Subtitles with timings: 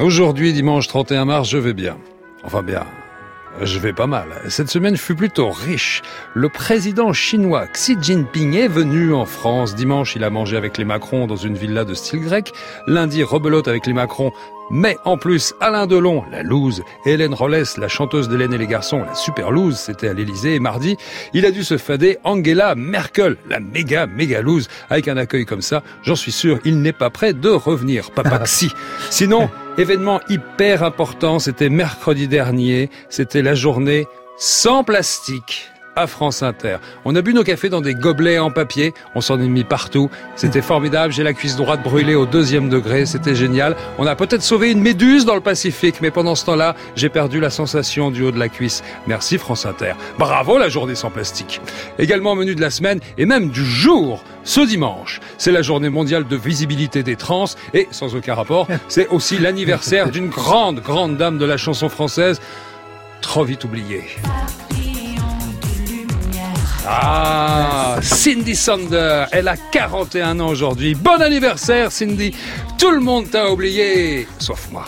[0.00, 1.96] Aujourd'hui, dimanche 31 mars, je vais bien.
[2.44, 2.84] Enfin bien,
[3.62, 4.28] je vais pas mal.
[4.48, 6.02] Cette semaine fut plutôt riche.
[6.34, 9.74] Le président chinois Xi Jinping est venu en France.
[9.74, 12.52] Dimanche, il a mangé avec les Macron dans une villa de style grec.
[12.86, 14.30] Lundi, rebelote avec les Macron.
[14.70, 19.02] Mais en plus, Alain Delon, la loose, Hélène Rollès, la chanteuse d'Hélène et les garçons,
[19.04, 20.54] la super loose, c'était à l'Elysée.
[20.54, 20.96] Et mardi,
[21.32, 24.68] il a dû se fader Angela Merkel, la méga, méga loose.
[24.90, 28.12] Avec un accueil comme ça, j'en suis sûr, il n'est pas prêt de revenir.
[28.12, 28.70] Papa Xi.
[29.10, 36.76] Sinon, Événement hyper important, c'était mercredi dernier, c'était la journée sans plastique à France Inter.
[37.04, 40.10] On a bu nos cafés dans des gobelets en papier, on s'en est mis partout.
[40.36, 43.76] C'était formidable, j'ai la cuisse droite brûlée au deuxième degré, c'était génial.
[43.98, 47.40] On a peut-être sauvé une méduse dans le Pacifique, mais pendant ce temps-là, j'ai perdu
[47.40, 48.84] la sensation du haut de la cuisse.
[49.08, 49.94] Merci France Inter.
[50.18, 51.60] Bravo la journée sans plastique.
[51.98, 55.20] Également menu de la semaine et même du jour, ce dimanche.
[55.36, 60.10] C'est la journée mondiale de visibilité des trans et, sans aucun rapport, c'est aussi l'anniversaire
[60.10, 62.40] d'une grande, grande dame de la chanson française,
[63.20, 64.04] trop vite oubliée.
[66.90, 70.94] Ah, Cindy Sander, elle a 41 ans aujourd'hui.
[70.94, 72.34] Bon anniversaire Cindy.
[72.78, 74.86] Tout le monde t'a oublié, sauf moi.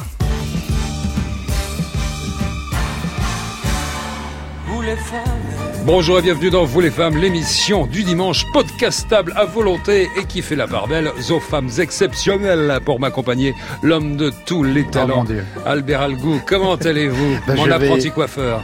[5.93, 10.41] Bonjour et bienvenue dans Vous les femmes, l'émission du dimanche podcastable à volonté et qui
[10.41, 15.25] fait la part belle aux femmes exceptionnelles pour m'accompagner, l'homme de tous les oh, talents,
[15.67, 16.41] Albert Algou.
[16.47, 18.63] Comment allez-vous, ben, mon apprenti coiffeur?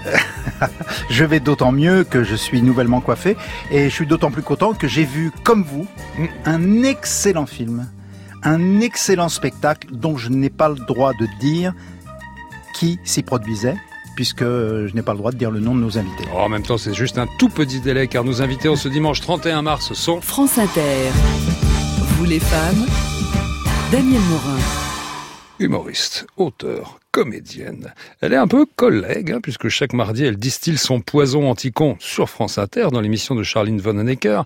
[1.10, 3.36] Je vais d'autant mieux que je suis nouvellement coiffé
[3.72, 5.88] et je suis d'autant plus content que j'ai vu, comme vous,
[6.18, 6.26] mm.
[6.44, 7.88] un excellent film,
[8.44, 11.74] un excellent spectacle dont je n'ai pas le droit de dire
[12.72, 13.74] qui s'y produisait
[14.16, 16.24] puisque je n'ai pas le droit de dire le nom de nos invités.
[16.34, 18.88] Oh, en même temps, c'est juste un tout petit délai, car nos invités en ce
[18.88, 20.20] dimanche 31 mars sont...
[20.20, 21.10] France Inter.
[22.16, 22.86] Vous les femmes,
[23.92, 24.58] Daniel Morin.
[25.58, 27.94] Humoriste, auteur, comédienne.
[28.20, 32.28] Elle est un peu collègue, hein, puisque chaque mardi, elle distille son poison anti-con sur
[32.28, 34.42] France Inter dans l'émission de Charline Von Honecker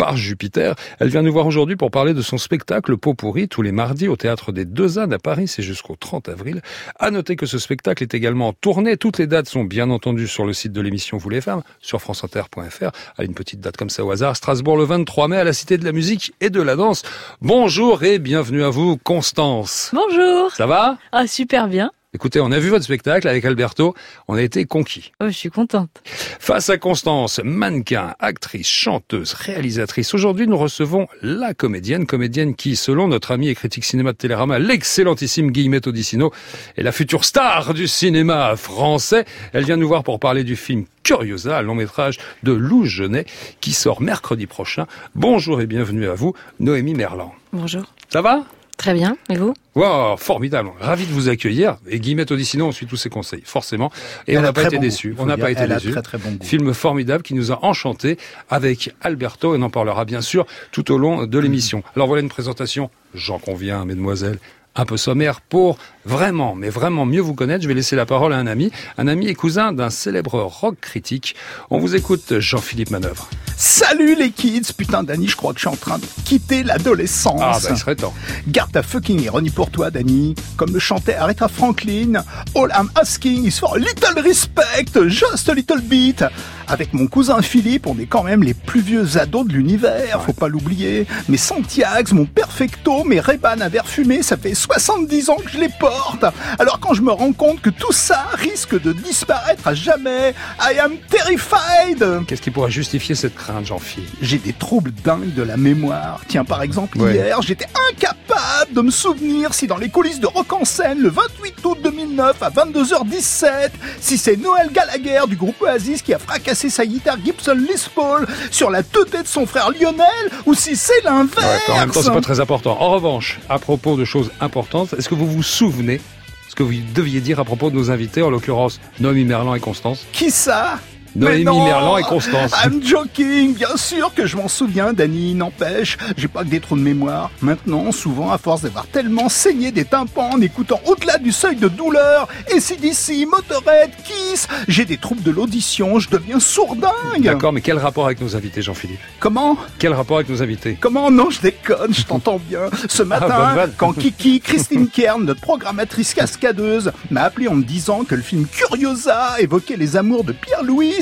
[0.00, 0.74] par Jupiter.
[0.98, 4.08] Elle vient nous voir aujourd'hui pour parler de son spectacle Pot pourri tous les mardis
[4.08, 5.46] au théâtre des Deux Ânes à Paris.
[5.46, 6.62] C'est jusqu'au 30 avril.
[6.98, 8.96] À noter que ce spectacle est également tourné.
[8.96, 12.00] Toutes les dates sont bien entendu sur le site de l'émission Vous les femmes, sur
[12.00, 12.90] franceinter.fr.
[13.18, 14.36] À une petite date comme ça au hasard.
[14.36, 17.02] Strasbourg le 23 mai à la Cité de la musique et de la danse.
[17.42, 19.90] Bonjour et bienvenue à vous, Constance.
[19.92, 20.50] Bonjour.
[20.52, 20.96] Ça va?
[21.12, 21.90] Ah, super bien.
[22.12, 23.94] Écoutez, on a vu votre spectacle avec Alberto,
[24.26, 25.12] on a été conquis.
[25.20, 26.02] Oh, je suis contente.
[26.04, 33.06] Face à Constance, mannequin, actrice, chanteuse, réalisatrice, aujourd'hui nous recevons la comédienne, comédienne qui, selon
[33.06, 36.32] notre ami et critique cinéma de Télérama, l'excellentissime Guillemette Odissino,
[36.76, 39.24] est la future star du cinéma français.
[39.52, 43.24] Elle vient nous voir pour parler du film Curiosa, un long métrage de Lou Genet,
[43.60, 44.86] qui sort mercredi prochain.
[45.14, 47.32] Bonjour et bienvenue à vous, Noémie Merlan.
[47.52, 47.84] Bonjour.
[48.08, 48.46] Ça va?
[48.80, 49.52] Très bien, et vous?
[49.74, 51.76] Wow, formidable, ravi de vous accueillir.
[51.86, 53.92] Et Guillemette Odissino, on suit tous ses conseils, forcément.
[54.26, 55.14] Et on n'a pas été déçus.
[55.18, 55.90] On n'a pas été déçus.
[55.90, 56.42] Très, très bon goût.
[56.46, 58.16] Film formidable qui nous a enchantés
[58.48, 61.82] avec Alberto, et on en parlera bien sûr tout au long de l'émission.
[61.94, 64.38] Alors voilà une présentation, j'en conviens, mesdemoiselles,
[64.76, 67.62] un peu sommaire pour vraiment, mais vraiment mieux vous connaître.
[67.62, 70.76] Je vais laisser la parole à un ami, un ami et cousin d'un célèbre rock
[70.80, 71.34] critique.
[71.70, 73.28] On vous écoute, Jean-Philippe Manœuvre.
[73.56, 77.40] Salut les kids Putain, Danny, je crois que je suis en train de quitter l'adolescence.
[77.42, 78.14] Ah, bah, il serait temps.
[78.48, 80.34] Garde ta fucking ironie pour toi, Danny.
[80.56, 85.54] Comme le chantait Aretha Franklin, All I'm asking is for a little respect, just a
[85.54, 86.24] little bit.
[86.68, 90.32] Avec mon cousin Philippe, on est quand même les plus vieux ados de l'univers, faut
[90.32, 91.06] pas l'oublier.
[91.28, 95.58] Mes Santiago, mon Perfecto, mes ray à verre fumé, ça fait 70 ans que je
[95.58, 96.24] les porte.
[96.58, 100.78] Alors quand je me rends compte que tout ça risque de disparaître à jamais, I
[100.78, 102.26] am terrified.
[102.26, 104.10] Qu'est-ce qui pourrait justifier cette crainte, Jean-Philippe?
[104.20, 106.20] J'ai des troubles dingues de la mémoire.
[106.28, 110.52] Tiens, par exemple, hier, j'étais incapable de me souvenir si dans les coulisses de Rock
[110.52, 116.02] en scène, le 28 août 2009 à 22h17, si c'est Noël Gallagher du groupe Oasis
[116.02, 120.06] qui a fracassé sa guitare Gibson Les Paul sur la tête de son frère Lionel
[120.44, 121.62] ou si c'est l'inverse.
[121.70, 122.76] en même temps, c'est pas très important.
[122.78, 124.49] En revanche, à propos de choses importantes,
[124.98, 126.00] est-ce que vous vous souvenez
[126.48, 129.60] ce que vous deviez dire à propos de nos invités, en l'occurrence Noémie Merlan et
[129.60, 130.06] Constance?
[130.12, 130.80] Qui ça?
[131.16, 132.52] Noémie Merlan et Constance.
[132.64, 136.76] I'm joking, bien sûr que je m'en souviens, Danny, n'empêche, j'ai pas que des trous
[136.76, 137.30] de mémoire.
[137.42, 141.68] Maintenant, souvent, à force d'avoir tellement saigné des tympans en écoutant au-delà du seuil de
[141.68, 147.22] douleur, et d'ici, Motorhead, Kiss, j'ai des troubles de l'audition, je deviens sourdingue.
[147.22, 149.00] D'accord, mais quel rapport avec nos invités, Jean-Philippe?
[149.18, 149.56] Comment?
[149.78, 150.76] Quel rapport avec nos invités?
[150.80, 151.10] Comment?
[151.10, 152.70] Non, je déconne, je t'entends bien.
[152.88, 158.04] Ce ah, matin, quand Kiki, Christine Kern, notre programmatrice cascadeuse, m'a appelé en me disant
[158.04, 160.99] que le film Curiosa évoquait les amours de Pierre-Louis,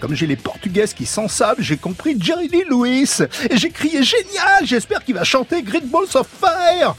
[0.00, 3.22] comme j'ai les portugaises qui s'en savent, j'ai compris Jerry Lee Lewis.
[3.50, 6.94] Et j'ai crié génial, j'espère qu'il va chanter Great Balls of Fire.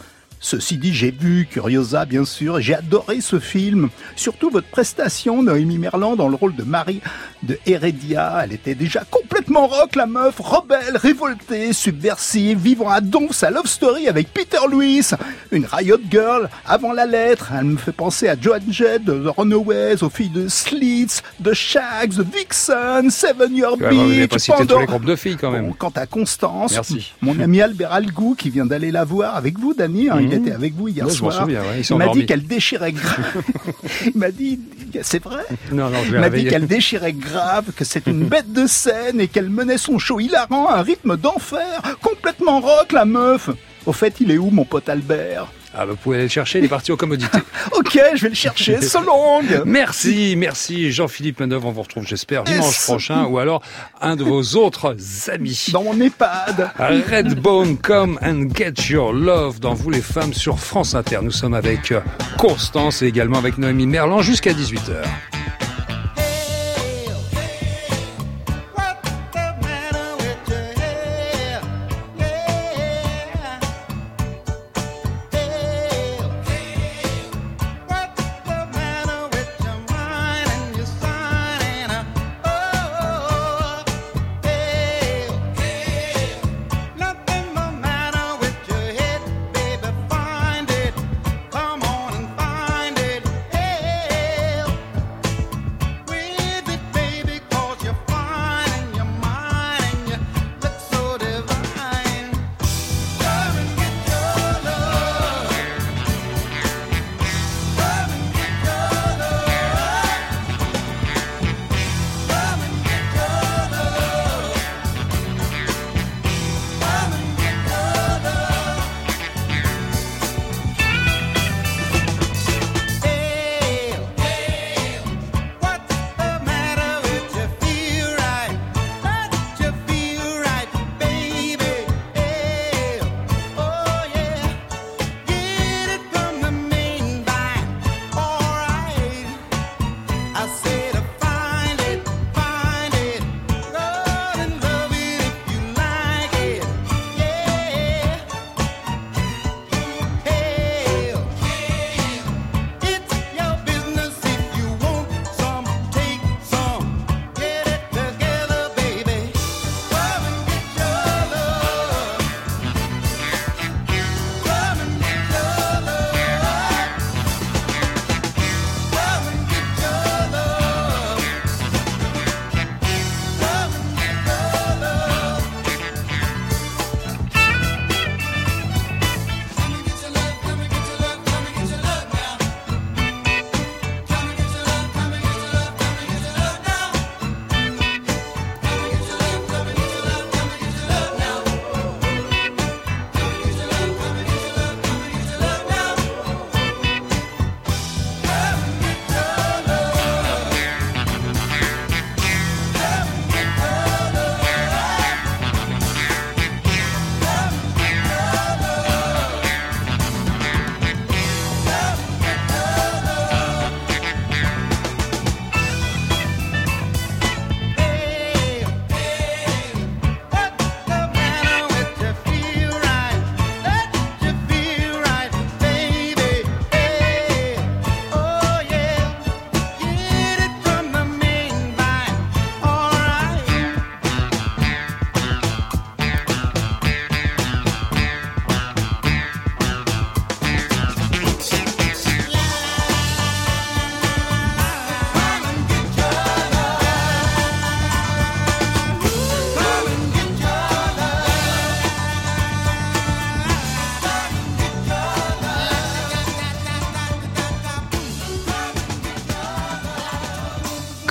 [0.46, 3.88] Ceci dit, j'ai vu Curiosa, bien sûr, et j'ai adoré ce film.
[4.18, 7.00] Surtout votre prestation, Noémie Merland, dans le rôle de Marie
[7.44, 8.42] de Heredia.
[8.44, 13.68] Elle était déjà complètement rock, la meuf, rebelle, révoltée, subversive, vivant à donf sa love
[13.68, 15.12] story avec Peter Lewis,
[15.54, 17.54] une Riot Girl, avant la lettre.
[17.58, 21.54] Elle me fait penser à Joan Jett, de The Runaways, aux filles de Slits, de
[21.54, 24.86] Shags, de Vixen, Seven Year Beach, les Pandora.
[24.88, 25.68] groupes de filles quand même.
[25.68, 27.14] Bon, quant à Constance, Merci.
[27.22, 30.52] mon ami Albert Algou qui vient d'aller la voir avec vous, Dany, hein, il était
[30.52, 31.34] avec vous hier soir.
[31.34, 33.44] souviens, ouais, il m'a dit qu'elle déchirait grave.
[34.06, 34.60] il m'a dit,
[35.02, 35.44] c'est vrai.
[35.72, 39.20] Non, non, je Il m'a dit qu'elle déchirait grave, que c'est une bête de scène
[39.20, 43.50] et qu'elle menait son show hilarant à un rythme d'enfer, complètement rock la meuf.
[43.86, 45.48] Au fait, il est où mon pote Albert?
[45.76, 47.38] Ah, bah, vous pouvez aller le chercher, il est parti aux commodités.
[47.72, 51.68] Ok, je vais le chercher, so long Merci, merci Jean-Philippe Manœuvre.
[51.68, 52.86] On vous retrouve, j'espère, dimanche Yes.
[52.86, 53.62] prochain ou alors
[54.02, 54.96] un de vos autres
[55.30, 55.68] amis.
[55.74, 60.94] Dans mon EHPAD Redbone, come and get your love dans Vous les femmes sur France
[60.96, 61.20] Inter.
[61.24, 61.94] Nous sommes avec
[62.38, 65.04] Constance et également avec Noémie Merlan jusqu'à 18h.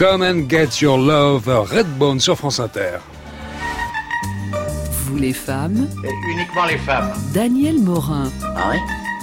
[0.02, 2.98] Come and get your love, Redbone sur France Inter.
[5.04, 7.12] Vous les femmes, Et uniquement les femmes.
[7.32, 8.78] Daniel Morin Ah oui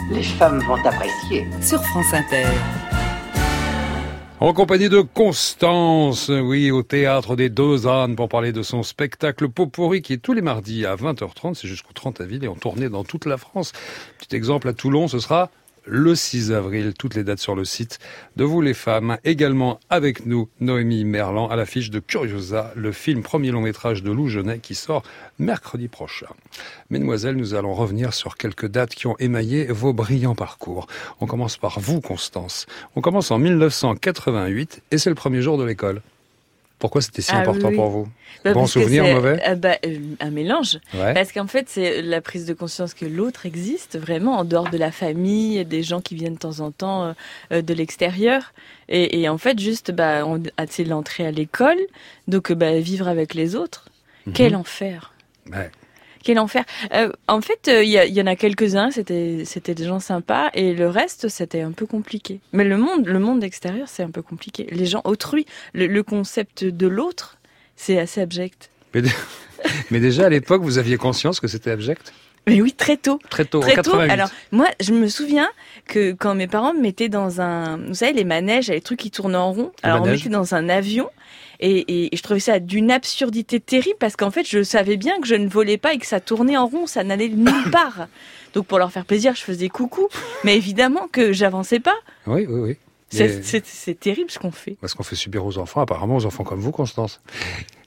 [0.09, 1.45] Les femmes vont apprécier.
[1.61, 2.45] sur France Inter.
[4.39, 9.49] En compagnie de Constance, oui, au théâtre des Deux Ânes pour parler de son spectacle
[9.49, 12.87] Popori qui est tous les mardis à 20h30, c'est jusqu'au 30 avril et en tournée
[12.87, 13.73] dans toute la France.
[14.17, 15.49] Petit exemple à Toulon, ce sera
[15.85, 16.93] le 6 avril.
[16.97, 17.99] Toutes les dates sur le site
[18.35, 19.17] de vous les femmes.
[19.23, 24.11] Également avec nous, Noémie Merlan à l'affiche de Curiosa, le film premier long métrage de
[24.11, 25.03] Lou Genet qui sort
[25.37, 26.27] mercredi prochain.
[26.89, 30.87] Mesdemoiselles, nous allons revenir sur quelques dates qui ont émaillé vos brillants parcours.
[31.21, 32.65] On commence par vous, Constance.
[32.95, 36.01] On commence en 1988 et c'est le premier jour de l'école.
[36.79, 37.75] Pourquoi c'était si Ah important oui.
[37.75, 38.07] pour vous
[38.43, 40.79] Bah, Bon souvenir, mauvais euh, bah, euh, Un mélange.
[40.93, 41.13] Ouais.
[41.13, 44.77] Parce qu'en fait, c'est la prise de conscience que l'autre existe vraiment en dehors de
[44.77, 47.13] la famille, des gens qui viennent de temps en temps
[47.51, 48.53] euh, de l'extérieur.
[48.87, 51.77] Et, et en fait, juste, bah, on, c'est l'entrée à l'école,
[52.27, 53.85] donc bah, vivre avec les autres.
[54.25, 54.33] Mhm.
[54.33, 55.13] Quel enfer
[55.51, 55.69] Ouais.
[56.23, 59.99] Quel enfer Euh, En fait, euh, il y, en a quelques-uns, c'était c'était des gens
[59.99, 62.39] sympas, et le reste, c'était un peu compliqué.
[62.51, 64.67] Mais le monde, le monde extérieur, c'est un peu compliqué.
[64.71, 67.37] Les gens autrui, le, le concept de l'autre,
[67.75, 68.69] c'est assez abject.
[68.93, 69.01] Mais,
[69.91, 72.13] mais déjà à l'époque, vous aviez conscience que c'était abject?
[72.47, 73.19] Mais oui, très tôt.
[73.29, 73.91] Très tôt, en Très tôt.
[73.91, 74.11] 88.
[74.11, 75.49] Alors, moi, je me souviens
[75.85, 79.11] que quand mes parents me mettaient dans un, vous savez, les manèges, les trucs qui
[79.11, 79.71] tournent en rond.
[79.83, 81.09] Alors, on me mettait dans un avion.
[81.61, 85.35] Et, je trouvais ça d'une absurdité terrible parce qu'en fait, je savais bien que je
[85.35, 88.07] ne volais pas et que ça tournait en rond, ça n'allait nulle part.
[88.53, 90.07] Donc, pour leur faire plaisir, je faisais coucou.
[90.43, 91.95] Mais évidemment que j'avançais pas.
[92.27, 92.77] Oui, oui, oui.
[93.09, 94.77] C'est terrible ce qu'on fait.
[94.81, 97.21] Parce qu'on fait subir aux enfants, apparemment aux enfants comme vous, Constance.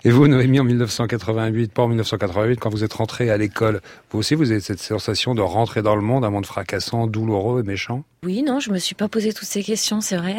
[0.04, 4.18] Et vous, Noémie, en 1988, pas en 1988, quand vous êtes rentrée à l'école, vous
[4.18, 7.66] aussi, vous avez cette sensation de rentrer dans le monde, un monde fracassant, douloureux et
[7.66, 8.02] méchant?
[8.24, 10.34] Oui, non, je me suis pas posé toutes ces questions, c'est vrai.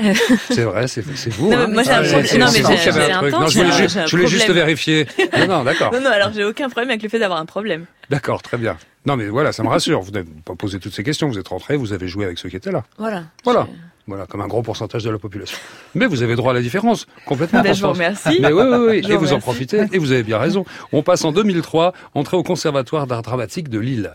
[0.49, 1.49] C'est vrai, c'est vous.
[1.49, 2.25] Non, hein mais moi, j'ai un Ah, problème.
[2.25, 3.31] c'est- Non, mais j'ai- un un truc.
[3.31, 4.65] temps, Non, je voulais, j'ai- ju- j'ai un je voulais juste problème.
[4.65, 5.07] vérifier.
[5.39, 5.93] Non, non, d'accord.
[5.93, 7.85] Non, non, alors j'ai aucun problème avec le fait d'avoir un problème.
[8.09, 8.77] D'accord, très bien.
[9.05, 10.01] Non, mais voilà, ça me rassure.
[10.01, 11.27] Vous n'avez pas posé toutes ces questions.
[11.29, 12.83] Vous êtes rentré, vous avez joué avec ceux qui étaient là.
[12.97, 13.23] Voilà.
[13.45, 13.67] Voilà.
[13.69, 15.57] Je- Voilà, comme un gros pourcentage de la population.
[15.95, 17.61] Mais vous avez droit à la différence, complètement.
[17.61, 18.39] Ben, je vous remercie.
[18.41, 19.03] Mais oui, oui, oui.
[19.03, 19.85] Je Et vous en profitez.
[19.93, 20.65] Et vous avez bien raison.
[20.91, 24.13] On passe en 2003, entrée au Conservatoire d'art dramatique de Lille.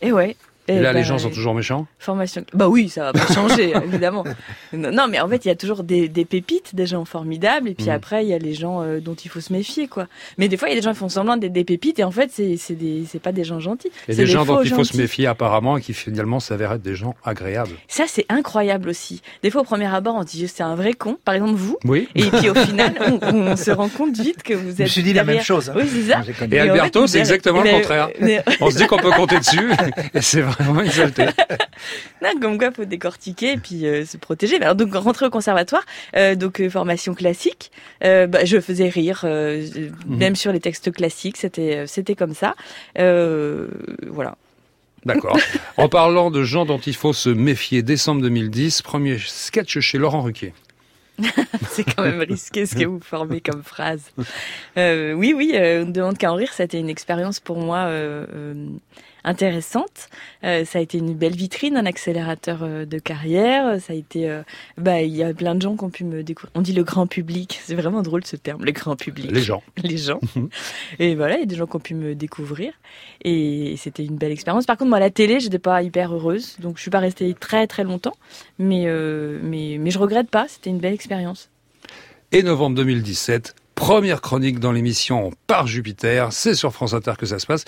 [0.00, 0.36] Et ouais.
[0.68, 2.44] Et là, ben, les gens sont toujours méchants Formation.
[2.54, 4.24] Bah oui, ça va pas changer, évidemment.
[4.72, 7.68] Non, non, mais en fait, il y a toujours des, des pépites, des gens formidables,
[7.70, 7.90] et puis Mm.
[7.90, 10.06] après, il y a les gens euh, dont il faut se méfier, quoi.
[10.36, 12.04] Mais des fois, il y a des gens qui font semblant d'être des pépites, et
[12.04, 13.88] en fait, c'est des, pas des gens gentils.
[14.08, 16.82] Et c'est des gens dont il faut se méfier apparemment et qui finalement s'avèrent être
[16.82, 17.70] des gens agréables.
[17.88, 19.22] Ça, c'est incroyable aussi.
[19.42, 21.16] Des fois, au premier abord, on dit c'est un vrai con.
[21.24, 21.78] Par exemple, vous.
[21.84, 22.08] Oui.
[22.14, 24.76] Et puis au final, on, on se rend compte vite que vous êtes.
[24.78, 25.70] Je me suis dit la même chose.
[25.70, 25.74] hein.
[25.76, 26.20] Oui, c'est ça.
[26.50, 28.10] Et Alberto, c'est exactement le contraire.
[28.20, 29.70] mais- On se dit qu'on peut compter dessus
[30.14, 31.26] et c'est vraiment saleté.
[32.22, 34.58] Non, comme quoi, faut décortiquer et puis euh, se protéger.
[34.58, 35.84] Mais Alors, donc, rentrer au conservatoire,
[36.16, 37.70] euh, donc euh, formation classique.
[38.00, 39.92] Bah, je faisais rire, Mhm.
[40.06, 42.54] même sur les textes classiques, c'était c'était comme ça.
[42.96, 44.36] Voilà.
[45.04, 45.38] D'accord.
[45.76, 50.22] En parlant de gens dont il faut se méfier, décembre 2010, premier sketch chez Laurent
[50.22, 50.52] Ruquier.
[51.70, 54.02] C'est quand même risqué ce que vous formez comme phrase.
[54.76, 56.52] Euh, oui, oui, euh, on ne demande qu'à en rire.
[56.52, 58.24] C'était une expérience pour moi euh,
[59.28, 60.08] intéressante.
[60.42, 63.80] Euh, ça a été une belle vitrine, un accélérateur euh, de carrière.
[63.80, 64.42] Ça a été, euh,
[64.78, 66.50] bah, il y a plein de gens qui ont pu me découvrir.
[66.54, 67.60] On dit le grand public.
[67.62, 69.30] C'est vraiment drôle ce terme, le grand public.
[69.30, 69.62] Les gens.
[69.82, 70.20] les gens.
[70.98, 72.72] et voilà, il y a des gens qui ont pu me découvrir.
[73.22, 74.64] Et c'était une belle expérience.
[74.64, 76.56] Par contre, moi, à la télé, j'étais pas hyper heureuse.
[76.60, 78.16] Donc, je suis pas restée très, très longtemps.
[78.58, 78.86] Mais,
[79.42, 80.46] mais, mais je regrette pas.
[80.48, 81.50] C'était une belle expérience.
[82.32, 86.32] Et novembre 2017, première chronique dans l'émission Par Jupiter.
[86.32, 87.64] C'est sur France Inter que ça se passe.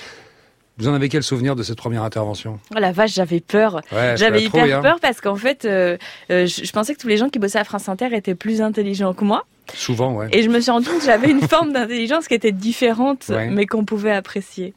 [0.79, 2.59] Vous en avez quel souvenir de cette première intervention?
[2.75, 3.83] Oh la vache, j'avais peur.
[3.93, 4.83] Ouais, J'avais hyper hein.
[4.83, 5.99] peur parce qu'en fait, euh,
[6.31, 8.63] euh, je, je pensais que tous les gens qui bossaient à France Inter étaient plus
[8.63, 9.45] intelligents que moi.
[9.75, 10.29] Souvent, ouais.
[10.33, 13.49] Et je me suis rendu compte que j'avais une forme d'intelligence qui était différente, Ouais.
[13.51, 14.73] mais qu'on pouvait apprécier.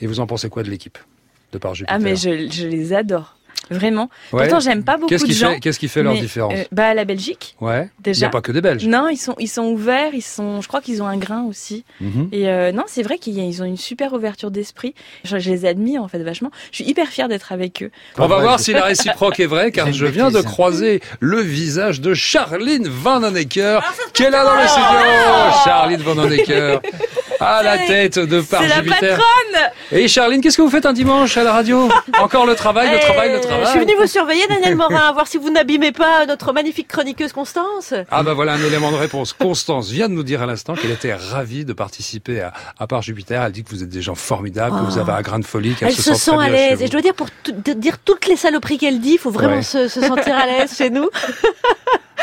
[0.00, 0.98] Et vous en pensez quoi de l'équipe
[1.52, 3.36] de Par Jupiter Ah, mais je, je les adore.
[3.70, 4.10] Vraiment.
[4.32, 4.42] Ouais.
[4.42, 5.52] Pourtant, j'aime pas beaucoup Qu'est-ce de qui gens.
[5.52, 7.78] fait, qu'est-ce qui fait leur mais, différence euh, Bah, la Belgique, Ouais.
[7.80, 8.26] Il n'y déjà.
[8.26, 8.86] a pas que des Belges.
[8.86, 11.84] Non, ils sont, ils sont ouverts, ils sont, je crois qu'ils ont un grain aussi.
[12.00, 12.28] Mhm.
[12.32, 14.94] Et euh, non, c'est vrai qu'ils ils ont une super ouverture d'esprit.
[15.24, 16.50] Je, je les admire en fait vachement.
[16.72, 17.90] Je suis hyper fière d'être avec eux.
[18.18, 21.00] On va Ouais, voir je- si la réciproque est vraie, car je viens de croiser
[21.20, 25.62] le visage de Charline Van Honecker, Ah, qui est là dans le studio.
[25.64, 26.80] Charline Van Honecker,
[27.40, 29.00] à la tête de Par C'est la Jupiter.
[29.16, 31.88] patronne Et Charline, qu'est-ce que vous faites un dimanche à la radio?
[32.20, 33.43] Encore le travail, le Euh, travail, le travail.
[33.64, 37.32] Je suis venue vous surveiller, Daniel Morin, voir si vous n'abîmez pas notre magnifique chroniqueuse
[37.32, 37.94] Constance.
[38.10, 39.32] Ah bah voilà un élément de réponse.
[39.32, 43.02] Constance vient de nous dire à l'instant qu'elle était ravie de participer à, à Part
[43.02, 43.42] Jupiter.
[43.42, 45.74] Elle dit que vous êtes des gens formidables, que vous avez un grain de folie,
[45.74, 46.82] qu'elle Elle se sent à l'aise.
[46.82, 47.28] Et je dois dire, pour
[47.76, 49.62] dire toutes les saloperies qu'elle dit, il faut vraiment Ouais.
[49.62, 51.08] se, se sentir à l'aise chez nous.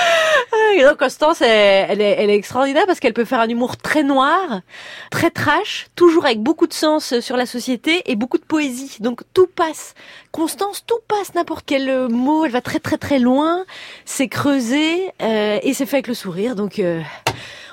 [1.00, 4.62] Constance, elle, est, elle est extraordinaire parce qu'elle peut faire un humour très noir,
[5.10, 8.98] très trash, toujours avec beaucoup de sens sur la société et beaucoup de poésie.
[9.00, 9.94] Donc tout passe.
[10.32, 13.66] Constance, tout passe, n'importe quel mot, elle va très très très loin,
[14.06, 16.56] c'est creusé euh, et c'est fait avec le sourire.
[16.56, 17.02] Donc euh,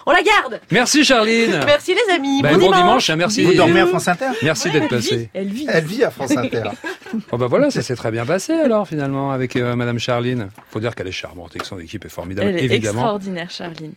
[0.08, 0.60] on la garde.
[0.70, 1.60] Merci Charline.
[1.66, 2.42] Merci les amis.
[2.42, 2.78] Ben, bon, bon dimanche.
[2.80, 3.44] dimanche, hein, merci.
[3.44, 5.16] Vous dormez à France Inter Merci Ouais, d'être elle passé.
[5.16, 5.66] vit, elle vit.
[5.68, 6.62] Elle vit à France Inter.
[7.30, 10.48] Oh bah voilà, ça s'est très bien passé alors finalement avec euh, Madame Charline.
[10.70, 13.00] Faut dire qu'elle est charmante et que son équipe est formidable, Elle est évidemment.
[13.00, 13.92] extraordinaire, Charline.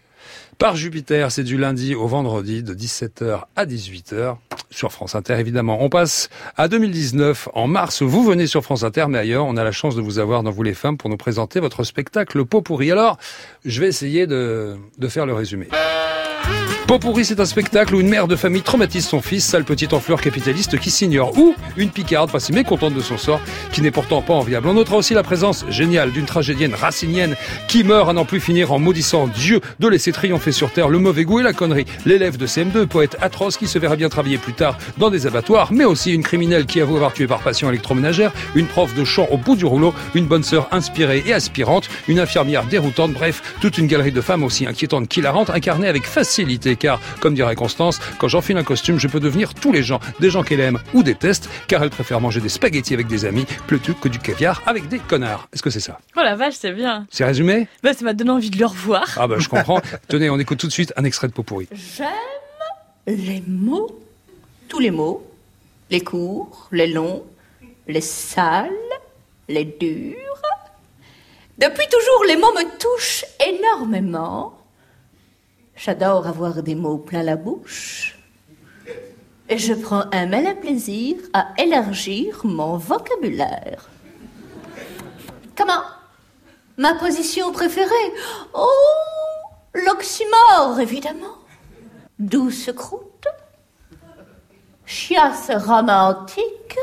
[0.60, 4.36] Par Jupiter, c'est du lundi au vendredi de 17h à 18h
[4.70, 5.80] sur France Inter évidemment.
[5.82, 8.04] On passe à 2019 en mars.
[8.04, 10.52] Vous venez sur France Inter, mais ailleurs, on a la chance de vous avoir dans
[10.52, 12.92] Vous les femmes pour nous présenter votre spectacle Pot pourri.
[12.92, 13.18] Alors,
[13.66, 15.68] je vais essayer de, de faire le résumé.
[16.92, 19.88] Pot pourri, c'est un spectacle où une mère de famille traumatise son fils, sale petit
[19.94, 23.40] enfleur capitaliste qui s'ignore, ou une picarde, passée mécontente de son sort,
[23.72, 24.68] qui n'est pourtant pas enviable.
[24.68, 27.38] On notera aussi la présence géniale d'une tragédienne racinienne
[27.70, 31.00] qui meurt à n'en plus finir en maudissant Dieu de laisser triompher sur terre le
[31.00, 31.86] mauvais goût et la connerie.
[32.06, 35.72] L'élève de CM2, poète atroce qui se verra bien travailler plus tard dans des abattoirs,
[35.72, 39.30] mais aussi une criminelle qui avoue avoir tué par passion électroménagère, une prof de chant
[39.32, 43.78] au bout du rouleau, une bonne sœur inspirée et aspirante, une infirmière déroutante, bref, toute
[43.78, 48.28] une galerie de femmes aussi inquiétantes qu'hilarantes, incarnées avec facilité, car, comme dirait Constance, quand
[48.28, 51.48] j'enfile un costume, je peux devenir tous les gens, des gens qu'elle aime ou déteste,
[51.68, 54.98] car elle préfère manger des spaghettis avec des amis plutôt que du caviar avec des
[54.98, 55.48] connards.
[55.54, 56.00] Est-ce que c'est ça?
[56.18, 57.06] Oh la vache, c'est bien.
[57.12, 57.68] C'est résumé?
[57.84, 59.06] Bah, ça m'a donné envie de le revoir.
[59.18, 59.80] Ah bah je comprends.
[60.08, 61.68] Tenez, on écoute tout de suite un extrait de pot pourri.
[61.72, 62.08] J'aime
[63.08, 64.00] les mots,
[64.68, 65.24] tous les mots,
[65.92, 67.24] les courts, les longs,
[67.88, 68.72] les sales,
[69.48, 70.16] les durs.
[71.60, 74.61] Depuis toujours, les mots me touchent énormément.
[75.76, 78.18] J'adore avoir des mots plein la bouche.
[79.50, 83.90] Et je prends un malin plaisir à élargir mon vocabulaire.
[85.58, 85.84] Comment?
[86.78, 88.14] Ma position préférée?
[88.54, 88.68] Oh,
[89.74, 91.38] l'oxymore, évidemment.
[92.18, 93.28] Douce croûte,
[94.86, 96.78] chiasse romantique,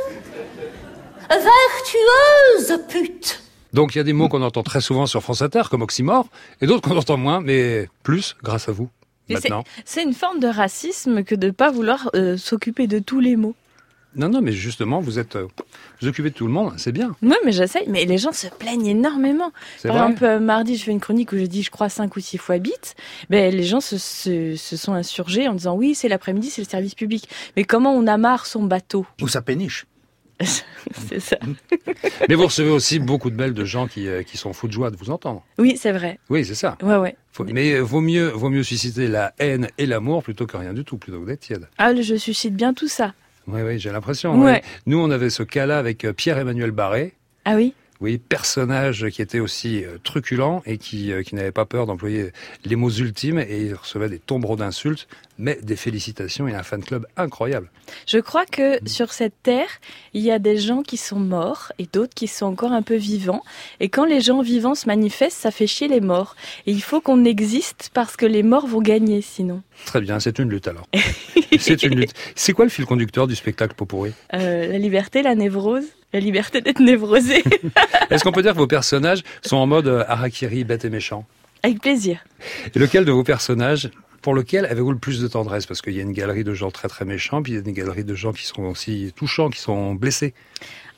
[1.28, 3.42] vertueuse pute.
[3.72, 6.28] Donc il y a des mots qu'on entend très souvent sur France Inter, comme oxymore,
[6.60, 8.88] et d'autres qu'on entend moins, mais plus grâce à vous.
[9.28, 9.64] C'est- Maintenant.
[9.84, 13.54] C'est une forme de racisme que de pas vouloir euh, s'occuper de tous les mots.
[14.16, 15.46] Non, non, mais justement, vous êtes, euh,
[16.00, 17.14] vous occupez de tout le monde, c'est bien.
[17.22, 17.84] Oui, mais j'essaye.
[17.88, 19.52] Mais les gens se plaignent énormément.
[19.82, 20.02] Par vrai.
[20.12, 22.58] exemple, mardi, je fais une chronique où je dis, je crois, cinq ou six fois
[22.58, 22.96] bite.
[23.28, 26.68] Ben, les gens se, se, se sont insurgés en disant, oui, c'est l'après-midi, c'est le
[26.68, 27.28] service public.
[27.54, 29.06] Mais comment on amarre son bateau?
[29.20, 29.84] Ou ça péniche.
[31.08, 31.36] C'est ça.
[32.28, 34.72] Mais vous recevez aussi beaucoup de mails de gens qui, euh, qui sont fous de
[34.72, 35.44] joie de vous entendre.
[35.58, 36.18] Oui, c'est vrai.
[36.30, 36.76] Oui, c'est ça.
[36.82, 37.16] Ouais, ouais.
[37.32, 40.72] Faut- mais euh, vaut mieux, vaut mieux susciter la haine et l'amour plutôt que rien
[40.72, 41.66] du tout, plutôt que d'être tiède.
[41.78, 43.14] Ah, je suscite bien tout ça.
[43.46, 44.38] Oui, oui, j'ai l'impression.
[44.38, 44.44] Ouais.
[44.52, 44.62] ouais.
[44.86, 47.14] Nous, on avait ce cas-là avec euh, Pierre-Emmanuel Barré.
[47.44, 47.74] Ah oui?
[48.00, 52.30] Oui, personnage qui était aussi euh, truculent et qui, euh, qui n'avait pas peur d'employer
[52.64, 56.82] les mots ultimes et il recevait des tombereaux d'insultes, mais des félicitations et un fan
[56.82, 57.70] club incroyable.
[58.06, 59.68] Je crois que sur cette terre,
[60.14, 62.94] il y a des gens qui sont morts et d'autres qui sont encore un peu
[62.96, 63.42] vivants.
[63.80, 66.36] Et quand les gens vivants se manifestent, ça fait chier les morts.
[66.66, 69.62] Et il faut qu'on existe parce que les morts vont gagner sinon.
[69.86, 70.86] Très bien, c'est une lutte alors.
[71.58, 72.12] c'est une lutte.
[72.34, 76.60] C'est quoi le fil conducteur du spectacle Popourri Euh, la liberté, la névrose, la liberté
[76.60, 77.42] d'être névrosé.
[78.10, 81.26] Est-ce qu'on peut dire que vos personnages sont en mode euh, harakiri, bête et méchant?
[81.62, 82.24] Avec plaisir.
[82.74, 83.90] Et lequel de vos personnages,
[84.22, 85.66] pour lequel avez-vous le plus de tendresse?
[85.66, 87.62] Parce qu'il y a une galerie de gens très très méchants, puis il y a
[87.64, 90.34] une galerie de gens qui sont aussi touchants, qui sont blessés.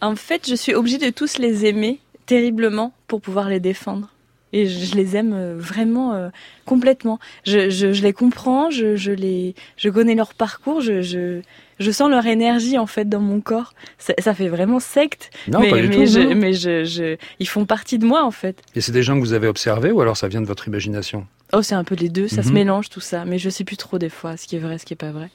[0.00, 4.08] En fait, je suis obligée de tous les aimer terriblement pour pouvoir les défendre.
[4.52, 6.28] Et je, les aime euh, vraiment euh,
[6.64, 7.20] complètement.
[7.44, 11.40] Je, je, je les comprends, je, je, les, je connais leur parcours, je, je,
[11.80, 13.74] je sens leur énergie en fait dans mon corps.
[13.98, 16.06] Ça, ça fait vraiment secte, Non, mais, pas du mais, tout.
[16.06, 16.34] je, non.
[16.36, 18.62] mais je, je, ils font partie de moi en fait.
[18.76, 21.26] Et c'est des gens que vous avez observés ou alors ça vient de votre imagination?
[21.52, 22.54] Oh, c'est un peu les deux, ça se Mhm.
[22.54, 24.84] mélange tout ça, mais je sais plus trop des fois ce qui est vrai, ce
[24.86, 25.30] qui est pas vrai.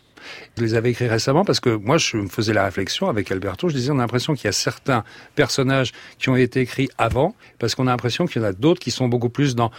[0.56, 3.68] Vous les avez écrits récemment parce que moi, je me faisais la réflexion avec Alberto.
[3.70, 5.04] Je disais, on a l'impression qu'il y a certains
[5.36, 8.80] personnages qui ont été écrits avant parce qu'on a l'impression qu'il y en a d'autres
[8.80, 9.72] qui sont beaucoup plus dans,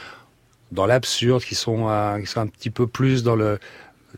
[0.73, 3.59] dans l'absurde, qui sont, euh, qui sont un petit peu plus dans le,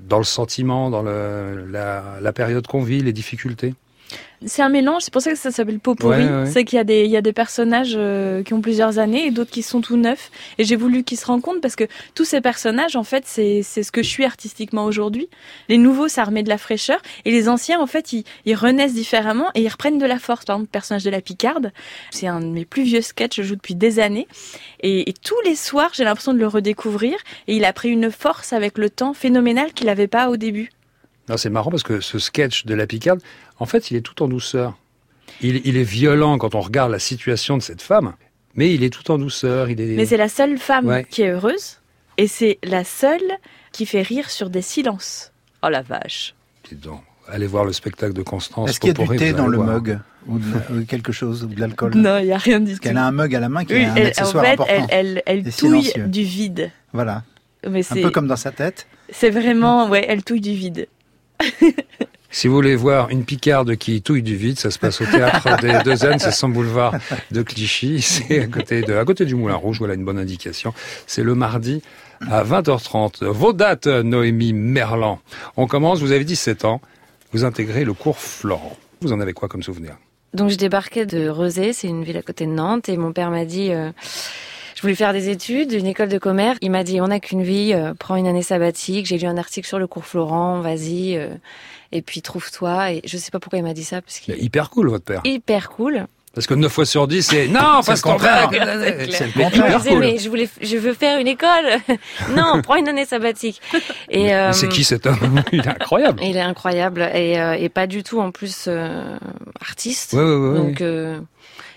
[0.06, 3.74] dans le sentiment, dans le, la, la période qu'on vit, les difficultés.
[4.46, 6.24] C'est un mélange, c'est pour ça que ça s'appelle pot pourri.
[6.24, 6.46] Ouais, ouais.
[6.46, 9.27] C'est qu'il y a des, il y a des personnages euh, qui ont plusieurs années
[9.27, 10.31] et d'autres qui sont tout neufs.
[10.59, 13.83] Et j'ai voulu qu'ils se rencontrent parce que tous ces personnages, en fait, c'est, c'est
[13.83, 15.29] ce que je suis artistiquement aujourd'hui.
[15.68, 17.01] Les nouveaux, ça remet de la fraîcheur.
[17.24, 20.44] Et les anciens, en fait, ils, ils renaissent différemment et ils reprennent de la force.
[20.44, 21.72] Par exemple, le personnage de la Picarde,
[22.11, 24.29] c'est un de mes plus vieux sketchs, je joue depuis des années.
[24.81, 27.16] Et, et tous les soirs, j'ai l'impression de le redécouvrir.
[27.48, 30.70] Et il a pris une force avec le temps phénoménale qu'il n'avait pas au début.
[31.29, 33.20] Non, C'est marrant parce que ce sketch de la Picarde,
[33.61, 34.77] en fait, il est tout en douceur.
[35.40, 38.14] Il, il est violent quand on regarde la situation de cette femme,
[38.55, 39.68] mais il est tout en douceur.
[39.71, 39.94] Il est...
[39.97, 41.05] Mais c'est la seule femme Ouais.
[41.09, 41.79] qui est heureuse
[42.16, 43.21] et c'est la seule
[43.73, 45.33] qui fait rire sur des silences.
[45.62, 46.35] Oh la vache.
[46.68, 48.71] Dites donc, allez voir le spectacle de Constance.
[48.71, 49.68] Est-ce qu'il y a du thé dans le voir.
[49.68, 52.75] mug ou, de- ou quelque chose, ou de l'alcool Non, il y a rien du
[52.75, 52.81] tout.
[52.81, 54.51] qu'elle a un mug à la main qui Oui, est un elle- en accessoire fait,
[54.53, 54.87] important.
[54.90, 56.07] elle, elle, touille silencieux.
[56.07, 56.71] du vide.
[56.92, 57.23] Voilà.
[57.68, 58.87] Mais Un c'est, peu comme dans sa tête.
[59.11, 60.88] c'est vraiment, ouais, elle touille du vide.
[62.30, 65.48] Si vous voulez voir une picarde qui touille du vide, ça se passe au théâtre
[65.62, 66.94] des Deux Ânes, c'est 100 boulevard
[67.30, 70.74] de Clichy, c'est à côté de, à côté du Moulin Rouge, voilà une bonne indication.
[71.06, 71.82] C'est le mardi
[72.30, 73.24] à 20h30.
[73.24, 75.20] Vos dates, Noémie Merlan.
[75.56, 76.80] On commence, vous avez 17 ans,
[77.32, 78.76] vous intégrez le cours Florent.
[79.00, 79.96] Vous en avez quoi comme souvenir?
[80.34, 83.30] Donc je débarquais de Rezé, c'est une ville à côté de Nantes, et mon père
[83.30, 83.90] m'a dit, euh,
[84.78, 86.56] je voulais faire des études, une école de commerce.
[86.62, 89.06] Il m'a dit, on n'a qu'une vie, euh, prends une année sabbatique.
[89.06, 91.30] J'ai lu un article sur le cours Florent, vas-y, euh,
[91.90, 92.92] et puis trouve-toi.
[92.92, 94.88] Et je sais pas pourquoi il m'a dit ça, parce qu'il Il est hyper cool,
[94.88, 95.20] votre père.
[95.24, 96.06] hyper cool.
[96.32, 98.48] Parce que 9 fois sur 10, c'est non, C'est le contraire.
[98.52, 99.78] C'est le Il me contraire.
[99.80, 101.48] disait, mais je voulais, je veux faire une école.
[102.36, 103.60] non, prends une année sabbatique.
[104.08, 105.42] Et Mais euh, C'est qui cet homme?
[105.50, 106.20] Il est incroyable.
[106.22, 109.16] Il est incroyable et, euh, et pas du tout en plus euh,
[109.60, 110.12] artiste.
[110.12, 111.18] Ouais, ouais, ouais, donc, euh,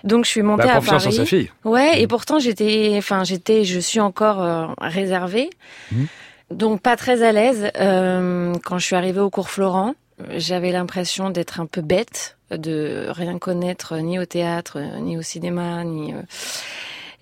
[0.03, 1.15] donc je suis montée Bah, à confiance en Paris.
[1.17, 1.51] sa fille.
[1.63, 1.99] Ouais, Mm.
[1.99, 5.49] et pourtant j'étais, enfin j'étais, je suis encore euh, réservée,
[5.91, 6.03] Mm.
[6.51, 7.69] donc pas très à l'aise.
[7.79, 9.93] Euh, quand je suis arrivée au cours Florent,
[10.37, 15.83] j'avais l'impression d'être un peu bête, de rien connaître ni au théâtre, ni au cinéma,
[15.83, 16.13] ni.
[16.13, 16.21] euh.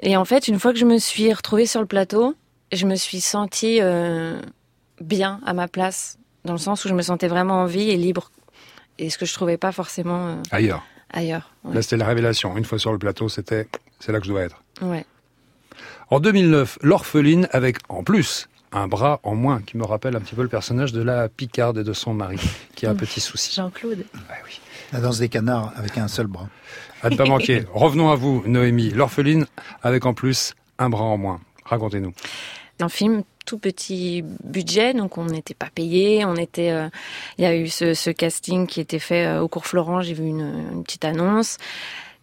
[0.01, 2.35] Et en fait, une fois que je me suis retrouvée sur le plateau,
[2.71, 4.39] je me suis sentie euh,
[5.01, 7.97] bien à ma place, dans le sens où je me sentais vraiment en vie et
[7.97, 8.31] libre,
[8.97, 10.83] et ce que je trouvais pas forcément euh, Ailleurs.
[11.11, 11.53] Ailleurs.
[11.63, 11.75] Ouais.
[11.75, 12.57] Là, c'était la révélation.
[12.57, 13.67] Une fois sur le plateau, c'était,
[13.99, 14.63] c'est là que je dois être.
[14.81, 15.05] Ouais.
[16.09, 20.35] En 2009, l'orpheline avec, en plus, un bras en moins, qui me rappelle un petit
[20.35, 22.39] peu le personnage de la Picarde et de son mari,
[22.75, 23.55] qui a un petit souci.
[23.55, 24.05] Jean-Claude.
[24.29, 24.59] Ah oui.
[24.91, 26.49] La danse des canards avec un seul bras.
[27.03, 27.65] À ne pas manquer.
[27.73, 28.89] Revenons à vous, Noémie.
[28.89, 29.45] L'orpheline
[29.83, 31.39] avec en plus un bras en moins.
[31.65, 32.13] Racontez-nous.
[32.79, 36.23] un film tout petit budget, donc on n'était pas payé.
[36.23, 36.87] On était, euh,
[37.39, 40.03] il y a eu ce, ce casting qui était fait euh, au cours Florent.
[40.03, 41.57] J'ai vu une, une petite annonce.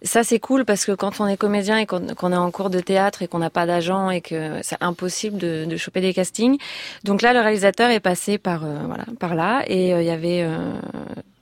[0.02, 2.80] Ça c'est cool parce que quand on est comédien et qu'on est en cours de
[2.80, 6.58] théâtre et qu'on n'a pas d'agent et que c'est impossible de, de choper des castings.
[7.02, 10.10] Donc là, le réalisateur est passé par euh, voilà par là et euh, il y
[10.10, 10.78] avait euh,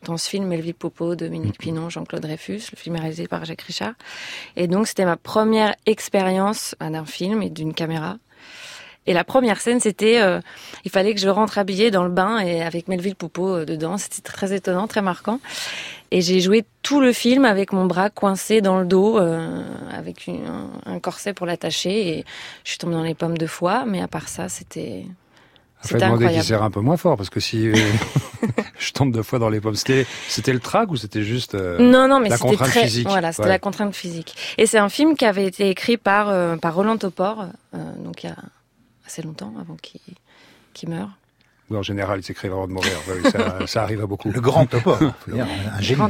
[0.04, 2.62] dans ce film Melville Popo, Dominique Pinon, Jean-Claude Dreyfus.
[2.72, 3.94] Le film est réalisé par Jacques Richard.
[4.56, 8.16] Et donc c'était ma première expérience d'un film et d'une caméra.
[9.06, 10.40] Et la première scène, c'était, euh,
[10.84, 13.98] il fallait que je rentre habillée dans le bain et avec Melville Poupeau euh, dedans.
[13.98, 15.40] C'était très étonnant, très marquant.
[16.10, 19.62] Et j'ai joué tout le film avec mon bras coincé dans le dos, euh,
[19.92, 20.46] avec une-
[20.86, 22.18] un, corset pour l'attacher.
[22.18, 22.24] Et
[22.64, 25.04] je suis tombée dans les pommes deux fois, mais à part ça, c'était,
[25.82, 27.74] c'était demander qu'il serre un peu moins fort, parce que si euh,
[28.78, 31.78] je tombe deux fois dans les pommes, c'était, c'était le trac ou c'était juste euh,
[31.78, 33.08] Non, non, mais la c'était contrainte très, physique?
[33.08, 33.48] voilà, c'était Ouais.
[33.50, 34.34] la contrainte physique.
[34.56, 38.22] Et c'est un film qui avait été écrit par euh, par Roland Topor, euh, donc
[38.24, 38.36] il y a
[39.06, 39.76] assez longtemps avant
[40.72, 41.10] qu'il meure.
[41.70, 42.92] Oui, en général, il s'écrit avant de mourir.
[43.08, 44.30] Oui, ça, ça arrive à beaucoup.
[44.30, 44.98] Le grand topor.
[45.32, 46.02] un génie.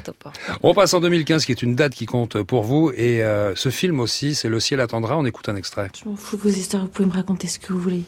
[0.63, 2.91] On passe en 2015, qui est une date qui compte pour vous.
[2.97, 5.17] Et euh, ce film aussi, c'est Le ciel attendra.
[5.17, 5.91] On écoute un extrait.
[6.03, 8.03] Je m'en fous de vos histoires, vous pouvez me raconter ce que vous voulez.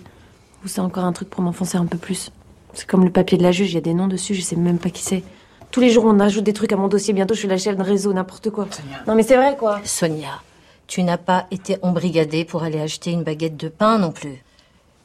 [0.64, 2.32] Ou c'est encore un truc pour m'enfoncer un peu plus.
[2.72, 4.56] C'est comme le papier de la juge, il y a des noms dessus, je sais
[4.56, 5.22] même pas qui c'est.
[5.70, 7.76] Tous les jours, on ajoute des trucs à mon dossier, bientôt je suis la chef
[7.76, 8.68] d'un réseau, n'importe quoi.
[9.06, 9.80] Non mais c'est vrai quoi.
[9.84, 10.42] Sonia,
[10.86, 14.42] tu n'as pas été embrigadée pour aller acheter une baguette de pain non plus.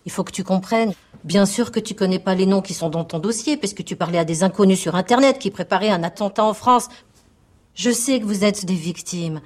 [0.05, 0.93] Il faut que tu comprennes.
[1.23, 3.83] Bien sûr que tu connais pas les noms qui sont dans ton dossier, parce que
[3.83, 6.89] tu parlais à des inconnus sur Internet qui préparaient un attentat en France.
[7.75, 9.41] Je sais que vous êtes des victimes,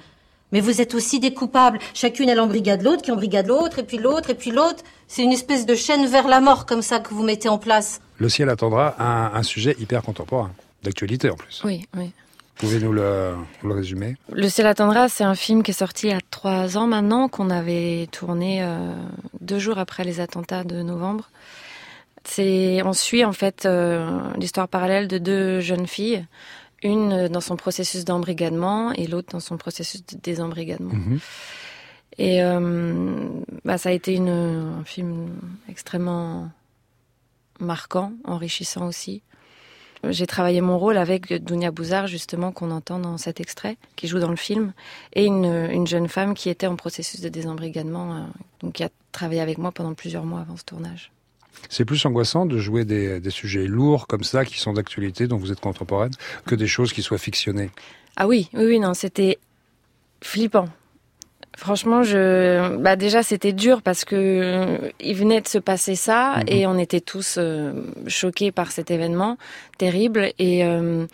[0.52, 1.78] mais vous êtes aussi des coupables.
[1.94, 4.82] Chacune, elle embrigade l'autre, qui embrigade l'autre, et puis l'autre, et puis l'autre.
[5.06, 8.00] C'est une espèce de chaîne vers la mort comme ça que vous mettez en place.
[8.18, 10.50] Le ciel attendra, un, un sujet hyper contemporain,
[10.82, 11.62] d'actualité en plus.
[11.64, 12.10] Oui, oui.
[12.56, 14.16] Pouvez nous le, résumer?
[14.32, 17.28] Le ciel attendra, c'est un film qui est sorti il y a trois ans maintenant,
[17.28, 18.94] qu'on avait tourné euh,
[19.40, 21.30] deux jours après les attentats de novembre.
[22.24, 26.24] C'est, on suit en fait euh, l'histoire parallèle de deux jeunes filles,
[26.82, 30.94] une dans son processus d'embrigadement et l'autre dans son processus de désembrigadement.
[30.94, 31.20] Mhm.
[32.18, 33.28] Et euh,
[33.64, 34.30] bah, ça a été une,
[34.80, 35.28] un film
[35.68, 36.50] extrêmement
[37.60, 39.22] marquant, enrichissant aussi.
[40.10, 44.18] J'ai travaillé mon rôle avec Dounia Bouzard, justement, qu'on entend dans cet extrait, qui joue
[44.18, 44.72] dans le film,
[45.14, 48.20] et une, une jeune femme qui était en processus de désembrigadement, euh,
[48.60, 51.12] donc qui a travaillé avec moi pendant plusieurs mois avant ce tournage.
[51.70, 55.38] C'est plus angoissant de jouer des, des sujets lourds comme ça, qui sont d'actualité, dont
[55.38, 56.12] vous êtes contemporaine,
[56.44, 57.70] que des choses qui soient fictionnées?
[58.16, 59.38] Ah oui, oui, oui, non, c'était
[60.22, 60.68] flippant.
[61.58, 66.36] Franchement, je, bah déjà c'était dur parce que euh, il venait de se passer ça
[66.36, 66.44] Mhm.
[66.48, 67.72] et on était tous euh,
[68.06, 69.38] choqués par cet événement
[69.78, 71.06] terrible et euh,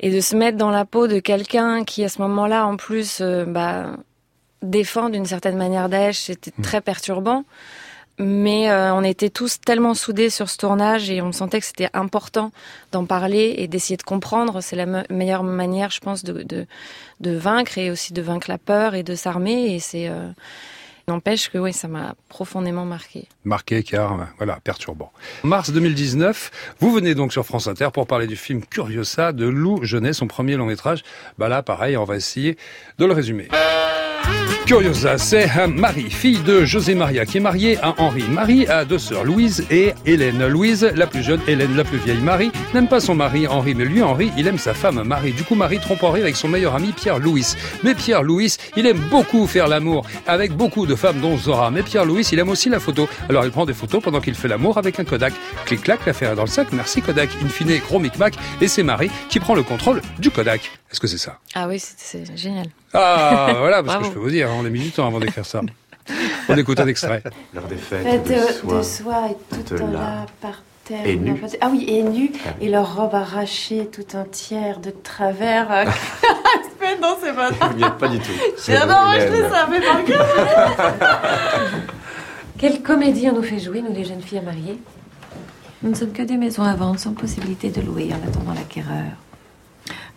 [0.00, 3.18] et de se mettre dans la peau de quelqu'un qui à ce moment-là en plus
[3.20, 3.96] euh, bah
[4.62, 7.44] défend d'une certaine manière Daesh, c'était très perturbant.
[8.18, 11.88] Mais euh, on était tous tellement soudés sur ce tournage et on sentait que c'était
[11.94, 12.52] important
[12.92, 14.60] d'en parler et d'essayer de comprendre.
[14.60, 18.58] C'est la me- meilleure manière, je pense, de, de, vaincre et aussi de vaincre la
[18.58, 19.74] peur et de s'armer.
[19.74, 20.28] Et c'est euh,
[21.06, 23.28] N'empêche que oui, ça m'a profondément marqué.
[23.44, 25.12] Marqué car, euh, voilà, perturbant.
[25.42, 29.84] Mars 2019, vous venez donc sur France Inter pour parler du film Curiosa de Lou
[29.84, 31.02] Genet, son premier long métrage.
[31.36, 32.56] Bah là, pareil, on va essayer
[32.98, 33.48] de le résumer.
[34.66, 38.24] Curiosa, c'est Marie, fille de José Maria, qui est mariée à Henri.
[38.30, 40.46] Marie a deux sœurs, Louise et Hélène.
[40.46, 42.22] Louise, la plus jeune, Hélène, la plus vieille.
[42.22, 45.32] Marie n'aime pas son mari Henri, mais lui, Henri, il aime sa femme Marie.
[45.32, 47.44] Du coup, Marie trompe Henri avec son meilleur ami Pierre-Louis.
[47.82, 51.70] Mais Pierre-Louis, il aime beaucoup faire l'amour avec beaucoup de femmes dont Zora.
[51.70, 53.06] Mais Pierre-Louis, il aime aussi la photo.
[53.28, 55.34] Alors il prend des photos pendant qu'il fait l'amour avec un Kodak.
[55.66, 56.68] Clic-clac, l'affaire est dans le sac.
[56.72, 57.28] Merci Kodak.
[57.44, 58.34] In fine, gros micmac.
[58.62, 60.70] Et c'est Marie qui prend le contrôle du Kodak.
[60.90, 61.38] Est-ce que c'est ça?
[61.54, 62.66] Ah oui, c'est génial.
[62.94, 65.44] Ah, voilà, parce que je peux vous dire, on a mis du temps avant d'écrire
[65.44, 65.60] ça.
[66.48, 67.22] On écoute un extrait.
[67.54, 69.30] L'heure des fêtes, Fête de, de, soie.
[69.30, 70.26] et toute là, là.
[70.40, 71.06] par terre.
[71.06, 72.30] Et n'importe- Ah oui, et nu.
[72.46, 72.66] Ah oui.
[72.66, 75.68] Et leur robe arrachée tout entière de travers.
[77.02, 78.30] non, c'est pas Vous n'y êtes pas du tout.
[78.66, 80.26] J'ai enregistré ça, mais par cœur.
[82.58, 84.78] Quelle comédie on nous fait jouer, nous les jeunes filles à marier?
[85.82, 89.04] Nous ne sommes que des maisons à vendre sans possibilité de louer en attendant l'acquéreur.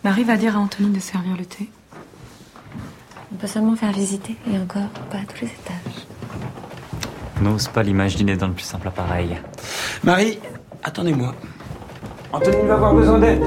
[0.04, 1.68] Marie va dire à Anthony de servir le thé.
[3.32, 6.06] On peut seulement faire visiter, et encore, pas à tous les étages.
[7.42, 9.36] N'ose pas l'imaginer dans le plus simple appareil.
[10.02, 10.38] Marie,
[10.82, 11.34] attendez-moi.
[12.32, 13.42] Anthony va avoir besoin d'aide.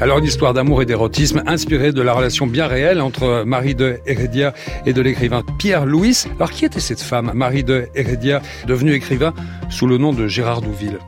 [0.00, 4.00] Alors une histoire d'amour et d'érotisme inspirée de la relation bien réelle entre Marie de
[4.06, 4.52] Heredia
[4.84, 6.24] et de l'écrivain Pierre Louis.
[6.36, 9.32] Alors qui était cette femme, Marie de Heredia, devenue écrivain
[9.70, 10.98] sous le nom de Gérard Douville?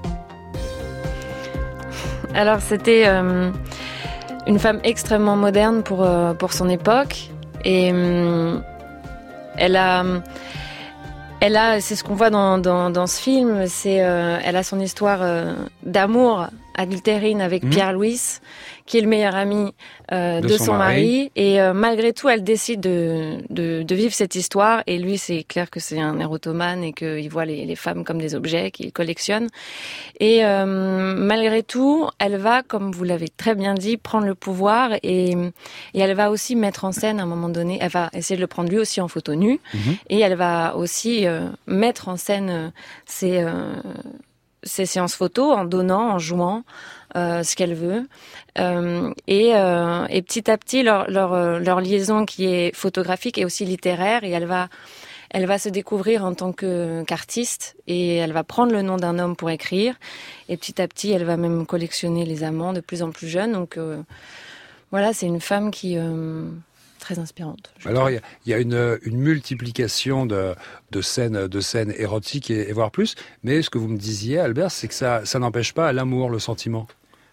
[2.32, 3.50] Alors c'était euh,
[4.46, 7.30] une femme extrêmement moderne pour, euh, pour son époque
[7.64, 8.62] et hum,
[9.56, 10.04] elle a
[11.40, 14.62] elle a c'est ce qu'on voit dans, dans, dans ce film c'est euh, elle a
[14.62, 15.54] son histoire euh,
[15.84, 17.70] d'amour adultérine avec Mhm.
[17.70, 18.20] Pierre Louis
[18.86, 19.72] qui est le meilleur ami
[20.12, 21.02] euh, De de, son son, mari.
[21.02, 24.82] mari, et euh, malgré tout elle décide de, de, de vivre cette histoire.
[24.86, 28.18] Et lui c'est clair que c'est un érotomane et qu'il voit les, les femmes comme
[28.20, 29.48] des objets qu'il collectionne.
[30.20, 30.64] Et euh,
[31.16, 34.92] malgré tout, elle va, comme vous l'avez très bien dit, prendre le pouvoir.
[35.02, 35.32] Et,
[35.94, 38.40] et elle va aussi mettre en scène à un moment donné, elle va essayer de
[38.40, 39.60] le prendre lui aussi en photo nue.
[40.08, 42.68] Et elle va aussi euh, mettre en scène euh,
[43.06, 43.74] ses, euh,
[44.66, 46.64] ses séances photos en donnant, en jouant
[47.16, 48.06] euh, ce qu'elle veut.
[48.58, 53.38] Euh, et, euh, et petit à petit, leur, leur, euh, leur liaison qui est photographique
[53.38, 54.68] est aussi littéraire et elle va
[55.30, 59.36] elle va se découvrir en tant qu'artiste et elle va prendre le nom d'un homme
[59.36, 59.94] pour écrire.
[60.48, 63.52] Et petit à petit, elle va même collectionner les amants de plus en plus jeunes.
[63.52, 64.00] Donc euh,
[64.92, 66.48] voilà, c'est une femme qui euh,
[67.06, 67.72] très inspirante.
[67.84, 70.56] Alors il y a, il y a une, une multiplication de,
[70.90, 73.14] de scènes, de scènes érotiques et, et voire plus.
[73.44, 76.40] Mais ce que vous me disiez, Albert, c'est que ça, ça n'empêche pas l'amour, le
[76.40, 76.88] sentiment.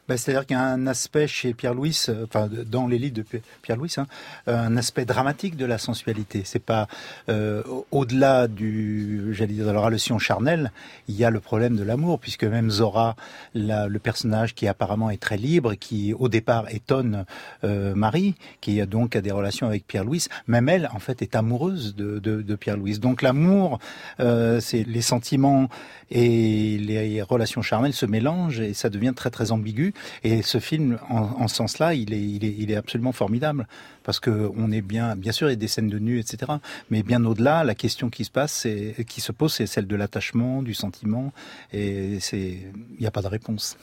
[0.10, 3.26] Ben, C'est-à-dire qu'il y a un aspect chez Pierre-Louis, euh, enfin dans les livres de
[3.62, 4.06] Pierre-Louis, hein,
[4.50, 6.42] euh, un aspect dramatique de la sensualité.
[6.44, 6.89] C'est pas
[7.30, 10.74] euh, au- au-delà du, j'allais dire, de la relation charnelle,
[11.08, 13.16] il y a le problème de l'amour, puisque même Zora,
[13.54, 17.24] la- le personnage qui apparemment est très libre, qui au départ étonne
[17.63, 21.96] euh, Marie, qui donc a des relations avec Pierre-Louis, même elle en fait est amoureuse
[21.96, 23.00] de, de, de Pierre-Louis.
[23.00, 23.80] Donc l'amour,
[24.20, 25.70] euh, c'est les sentiments
[26.12, 29.92] et les relations charnelles se mélangent et ça devient très très ambigu.
[30.23, 33.67] Et ce film, en, en ce sens-là, il est, il est, il est absolument formidable
[34.03, 36.53] parce que on est bien, bien sûr, il y a des scènes de nu, etc.
[36.89, 39.95] Mais bien au-delà, la question qui se passe, c'est, qui se pose, c'est celle de
[39.95, 41.32] l'attachement, du sentiment,
[41.71, 43.77] et c'est, il n'y a pas de réponse.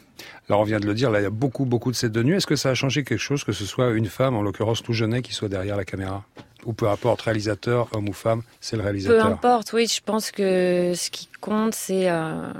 [0.48, 2.22] Alors on vient de le dire, là il y a beaucoup beaucoup de scènes de
[2.22, 2.34] nuit.
[2.36, 4.92] Est-ce que ça a changé quelque chose que ce soit une femme, en l'occurrence tout
[4.92, 6.24] jeunet, qui soit derrière la caméra?
[6.66, 9.26] Ou peu importe, réalisateur, homme ou femme, c'est le Peu réalisateur.
[9.26, 12.52] importe, oui, je pense que ce qui compte, c'est euh,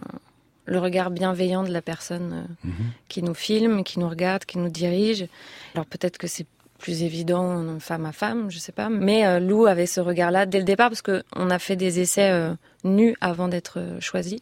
[0.70, 2.32] le regard bienveillant de la personne
[2.64, 2.72] euh, Mhm.
[3.08, 5.26] qui nous filme, qui nous regarde, qui nous dirige.
[5.74, 6.46] Alors peut-être que c'est
[6.78, 8.88] plus évident femme à femme, je sais pas.
[8.88, 12.00] Mais euh, Lou avait ce regard-là dès le départ parce que on a fait des
[12.00, 12.54] essais euh,
[12.84, 14.40] nus avant d'être euh, choisis.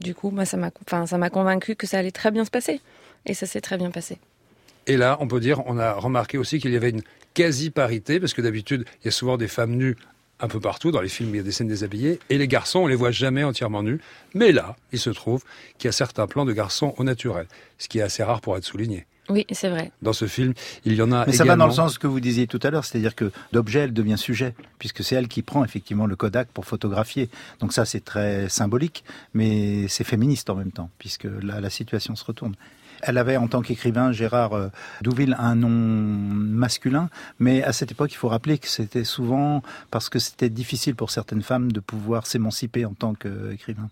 [0.00, 2.50] Du coup, moi, ça m'a, enfin, ça m'a convaincu que ça allait très bien se
[2.50, 2.80] passer.
[3.24, 4.18] Et ça s'est très bien passé.
[4.88, 7.02] Et là, on peut dire, on a remarqué aussi qu'il y avait une
[7.34, 9.96] quasi-parité, parce que d'habitude, il y a souvent des femmes nues
[10.42, 10.90] un peu partout.
[10.90, 12.18] Dans les films, il y a des scènes déshabillées.
[12.28, 14.00] Et les garçons, on les voit jamais entièrement nus.
[14.34, 15.44] Mais là, il se trouve
[15.78, 17.46] qu'il y a certains plans de garçons au naturel,
[17.78, 19.06] ce qui est assez rare pour être souligné.
[19.28, 19.92] Oui, c'est vrai.
[20.02, 20.52] Dans ce film,
[20.84, 22.70] il y en a Mais ça va dans le sens que vous disiez tout à
[22.70, 26.48] l'heure, c'est-à-dire que d'objet, elle devient sujet, puisque c'est elle qui prend effectivement le Kodak
[26.48, 27.30] pour photographier.
[27.60, 32.16] Donc ça, c'est très symbolique, mais c'est féministe en même temps, puisque là, la situation
[32.16, 32.56] se retourne.
[33.02, 34.68] Elle avait en tant qu'écrivain Gérard euh,
[35.02, 40.08] Douville un nom masculin, mais à cette époque, il faut rappeler que c'était souvent parce
[40.08, 43.88] que c'était difficile pour certaines femmes de pouvoir s'émanciper en tant qu'écrivain.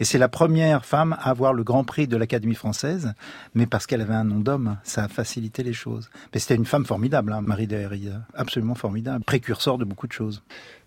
[0.00, 3.12] Et c'est la première femme à avoir le Grand Prix de l'Académie française,
[3.54, 6.08] mais parce qu'elle avait un nom d'homme, ça a facilité les choses.
[6.32, 10.42] Mais c'était une femme formidable, hein, Marie Derry, absolument formidable, précurseur de beaucoup de choses.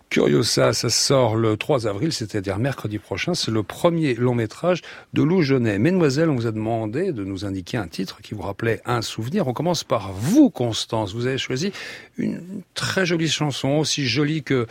[0.09, 3.33] Curiosa, ça sort le 3 avril, c'est-à-dire mercredi prochain.
[3.33, 4.81] C'est le premier long métrage
[5.13, 5.79] de Lou Genet.
[5.79, 9.47] Mesdemoiselles, on vous a demandé de nous indiquer un titre qui vous rappelait un souvenir.
[9.47, 11.13] On commence par vous, Constance.
[11.13, 11.71] Vous avez choisi
[12.17, 12.41] une
[12.75, 14.67] très jolie chanson, aussi jolie que,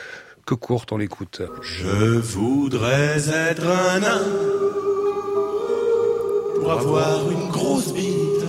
[0.46, 0.92] que courte.
[0.92, 1.42] On l'écoute.
[1.62, 4.22] Je voudrais être un nain
[6.60, 8.44] pour avoir une grosse bite.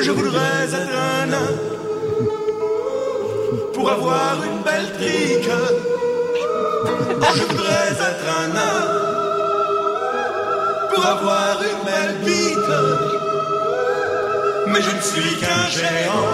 [0.00, 1.77] Je voudrais être un nain
[3.74, 5.50] pour avoir une belle trique.
[7.34, 8.80] Je voudrais être un nain
[10.94, 12.72] pour avoir une belle bite.
[14.66, 16.28] Mais je ne suis qu'un géant.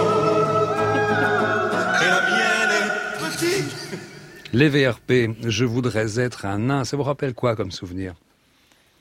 [2.01, 2.91] Et la mienne est
[3.23, 3.73] petite.
[4.53, 6.83] Les VRP, je voudrais être un nain.
[6.83, 8.13] Ça vous rappelle quoi comme souvenir?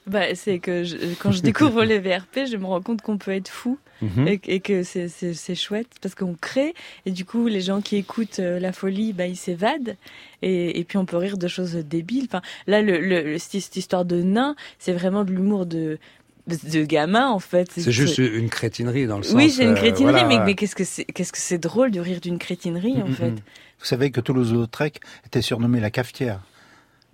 [0.07, 3.31] Bah, c'est que je- quand je découvre les VRP, je me rends compte qu'on peut
[3.33, 4.27] être fou Mhm.
[4.29, 6.75] et, et que c'est- chouette parce qu'on crée
[7.07, 9.97] et du coup les gens qui écoutent euh, la folie, bah, ils s'évadent
[10.43, 12.25] et, et puis on peut rire de choses débiles.
[12.27, 15.99] Enfin, là, le, le- cette histoire de nain, c'est vraiment de l'humour de
[16.47, 17.71] de, gamin en fait.
[17.73, 19.35] C'est juste une crétinerie dans le sens.
[19.35, 21.91] Oui, c'est une euh, crétinerie, voilà, mais, mais qu'est-ce que c'est qu'est-ce que c'est drôle
[21.91, 23.15] de rire d'une crétinerie en Mhm.
[23.15, 23.31] fait.
[23.79, 26.43] Vous savez que Toulouse-Lautrec était surnommé la cafetière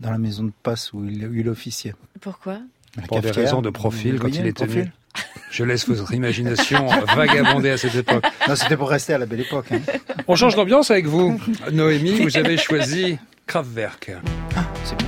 [0.01, 1.95] dans la maison de passe où il, où il officiait.
[2.21, 2.59] Pourquoi?
[2.97, 4.91] La Pour des cafetière, raisons de profil, quand il était venu.
[5.51, 8.25] Je laisse votre imagination vagabonder à cette époque.
[8.49, 9.67] Non, c'était pour rester à la belle époque.
[9.73, 9.81] hein.
[10.29, 11.41] On change d'ambiance avec vous.
[11.73, 14.13] Noémie, vous avez choisi Kraftwerk.
[14.85, 15.07] C'est bien.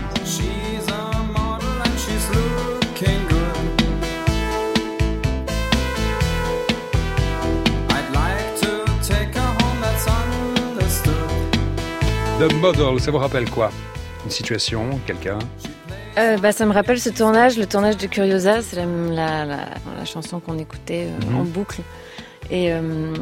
[12.38, 13.71] The Model, ça vous rappelle quoi?
[14.25, 15.38] Une situation, quelqu'un?
[16.18, 19.57] Euh, bah, ça me rappelle ce tournage, le tournage de Curiosa, c'est la, la, la,
[19.98, 21.40] la chanson qu'on écoutait euh, Mhm.
[21.40, 21.81] en boucle.
[22.51, 23.14] Et, euh,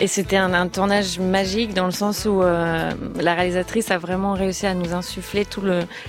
[0.00, 4.32] et c'était un, un tournage magique dans le sens où euh, la réalisatrice a vraiment
[4.32, 5.62] réussi à nous insuffler tout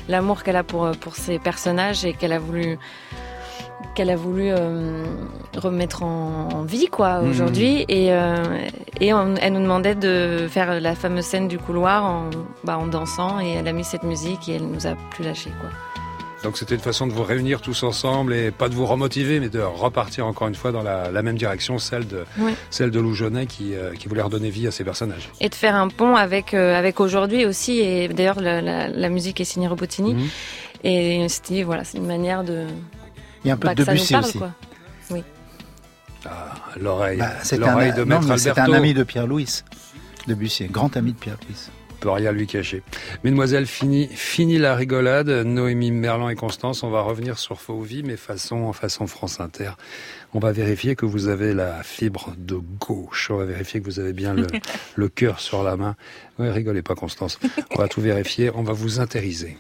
[0.08, 2.78] l'amour qu'elle a pour, pour ses personnages et qu'elle a voulu
[3.96, 5.04] qu'elle a voulu euh,
[5.58, 7.30] remettre en, en vie quoi Mhm.
[7.30, 8.36] aujourd'hui et, euh,
[9.00, 12.30] et on- elle nous demandait de faire la fameuse scène du couloir en,
[12.64, 15.50] bah, en dansant et elle a mis cette musique et elle nous a plus lâché
[15.60, 15.70] quoi.
[16.44, 19.50] Donc c'était une façon de vous réunir tous ensemble et pas de vous remotiver, mais
[19.50, 22.54] de repartir encore une fois dans la, la même direction, celle de, Oui.
[22.72, 25.30] celle de Lou Genet qui, euh, qui voulait redonner vie à ses personnages.
[25.40, 29.10] et de faire un pont avec euh, avec aujourd'hui aussi et d'ailleurs la, la, la
[29.10, 30.28] musique est signée Robotini Mhm.
[30.84, 32.66] et c'était voilà c'est une manière de
[33.44, 34.38] Il y a un peu bah, de Debussy parle aussi.
[34.38, 34.52] quoi
[35.12, 35.24] oui
[36.26, 39.64] Ah, l'oreille, Bah, l'oreille un, de non, un ami de Pierre-Louis.
[40.28, 41.70] Debussy, grand ami de Pierre-Louis.
[42.00, 42.84] peut rien lui cacher.
[43.24, 45.30] Mesdemoiselles, fini, fini la rigolade.
[45.30, 49.72] Noémie, Merlan et Constance, on va revenir sur Faux Vie, mais façon, façon France Inter.
[50.34, 53.30] On va vérifier que vous avez la fibre de gauche.
[53.32, 54.48] On va vérifier que vous avez bien le,
[54.96, 55.96] le cœur sur la main.
[56.40, 57.40] Ouais, rigolez pas, Constance.
[57.72, 58.52] On va tout vérifier.
[58.54, 59.58] On va vous intériser.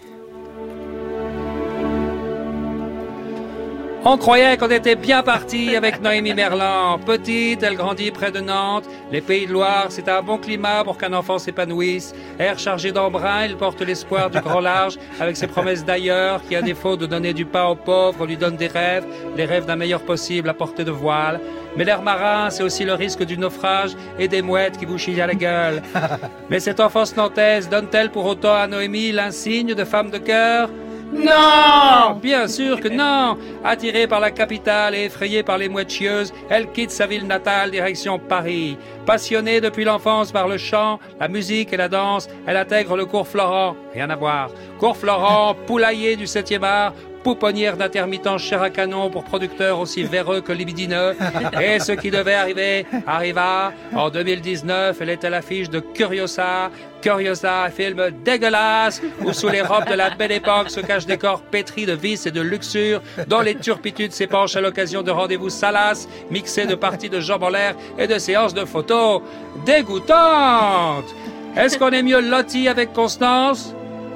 [4.03, 6.97] On croyait qu'on était bien parti avec Noémie Merlan.
[6.97, 8.85] Petite, elle grandit près de Nantes.
[9.11, 12.15] Les Pays de Loire, c'est un bon climat pour qu'un enfant s'épanouisse.
[12.39, 16.63] Air chargé d'embrun, il porte l'espoir du grand large avec ses promesses d'ailleurs qui, à
[16.63, 19.05] défaut de donner du pain aux pauvres, lui donne des rêves,
[19.37, 21.39] les rêves d'un meilleur possible à portée de voile.
[21.77, 25.21] Mais l'air marin, c'est aussi le risque du naufrage et des mouettes qui vous chillent
[25.21, 25.83] à la gueule.
[26.49, 30.71] Mais cette enfance nantaise donne-t-elle pour autant à Noémie l'insigne de femme de cœur?
[31.11, 36.33] Non Bien sûr que non Attirée par la capitale et effrayée par les mouettes chieuses,
[36.49, 38.77] elle quitte sa ville natale direction Paris.
[39.05, 43.27] Passionnée depuis l'enfance par le chant, la musique et la danse, elle intègre le cours
[43.27, 43.75] Florent.
[43.93, 44.49] Rien à voir.
[44.79, 50.41] Cours Florent, poulailler du 7e art, pouponnière d'intermittents chair à canon pour producteurs aussi véreux
[50.41, 51.15] que libidineux.
[51.61, 53.73] Et ce qui devait arriver arriva.
[53.95, 56.71] En 2019, elle était à l'affiche de Curiosa.
[57.01, 61.17] Curiosa, un film dégueulasse où sous les robes de la belle époque se cachent des
[61.17, 65.49] corps pétris de vices et de luxure, dont les turpitudes s'épanchent à l'occasion de rendez-vous
[65.49, 69.21] salaces, mixés de parties de jambes en l'air et de séances de photos
[69.65, 71.15] dégoûtantes.
[71.55, 73.73] Est-ce qu'on est mieux loti avec Constance?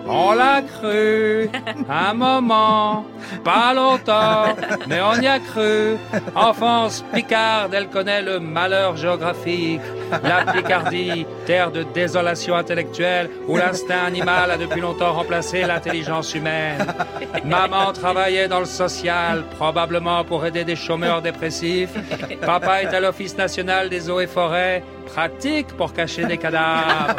[0.07, 1.49] On l'a cru,
[1.89, 3.05] un moment,
[3.43, 4.55] pas longtemps,
[4.87, 5.97] mais on y a cru.
[6.35, 9.81] Enfance picarde, elle connaît le malheur géographique,
[10.23, 16.85] la Picardie, terre de désolation intellectuelle, où l'instinct animal a depuis longtemps remplacé l'intelligence humaine.
[17.43, 21.93] Maman travaillait dans le social, probablement pour aider des chômeurs dépressifs.
[22.45, 27.15] Papa est à l'Office national des eaux et forêts, pratique pour cacher des cadavres.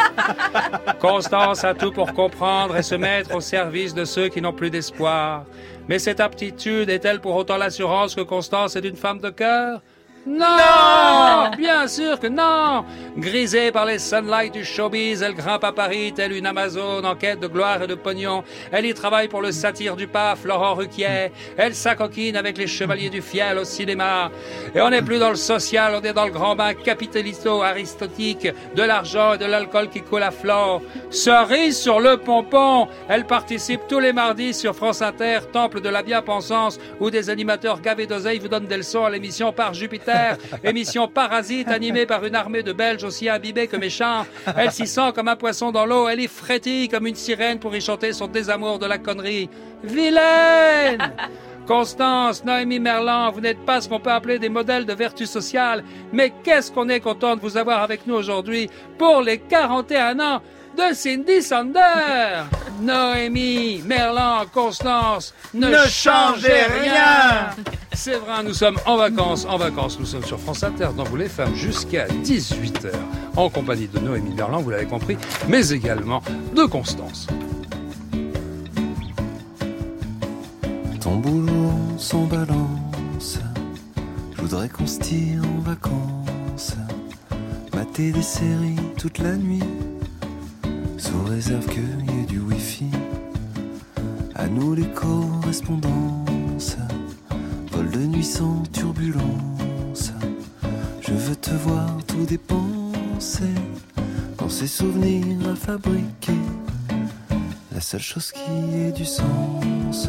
[1.00, 4.70] Constance a tout pour comprendre et se mettre au service de ceux qui n'ont plus
[4.70, 5.44] d'espoir.
[5.88, 9.80] Mais cette aptitude est-elle pour autant l'assurance que Constance est une femme de cœur?
[10.26, 12.84] Non, Bien sûr que non
[13.16, 17.38] Grisée par les sunlights du showbiz, elle grimpe à Paris telle une Amazone en quête
[17.38, 18.42] de gloire et de pognon.
[18.72, 21.30] Elle y travaille pour le satire du PAF, Laurent Ruquier.
[21.56, 24.32] Elle s'acoquine avec les chevaliers du fiel au cinéma.
[24.74, 28.82] Et on n'est plus dans le social, on est dans le grand bain capitalisto-aristotique, de
[28.82, 30.82] l'argent et de l'alcool qui coule à flot.
[31.10, 36.02] Cerise sur le pompon Elle participe tous les mardis sur France Inter, temple de la
[36.02, 40.15] bien-pensance, où des animateurs gavés d'oseille vous donnent des leçons à l'émission Par Jupiter
[40.64, 44.26] émission parasite animée par une armée de Belges aussi imbibés que méchants.
[44.56, 47.74] Elle s'y sent comme un poisson dans l'eau, elle est frétille comme une sirène pour
[47.74, 49.48] y chanter son désamour de la connerie.
[49.82, 51.12] Vilaine
[51.66, 55.82] Constance, Noémie Merlan, vous n'êtes pas ce qu'on peut appeler des modèles de vertu sociale,
[56.12, 60.42] mais qu'est-ce qu'on est content de vous avoir avec nous aujourd'hui pour les 41 ans
[60.76, 62.44] de Cindy Sander.
[62.80, 67.50] Noémie, Merlan, Constance, ne, Ne changez changez rien.
[67.92, 69.98] C'est vrai, nous sommes en vacances, en vacances.
[69.98, 72.92] Nous sommes sur France Inter dans Vous les femmes jusqu'à 18h
[73.36, 75.16] en compagnie de Noémie Merlan, vous l'avez compris,
[75.48, 76.22] mais également
[76.54, 77.26] de Constance.
[81.00, 83.38] Ton boulot, son balance.
[84.34, 86.74] Je voudrais qu'on se tire en vacances.
[87.74, 89.62] Mater des séries toute la nuit.
[90.98, 92.90] Sous réserve qu'il y ait du wifi.
[94.34, 96.76] À nous les correspondances.
[97.72, 100.12] Vol de nuit sans turbulence.
[101.00, 103.54] Je veux te voir tout dépenser.
[104.38, 106.40] Dans ces souvenirs à fabriquer.
[107.72, 110.08] La seule chose qui ait du sens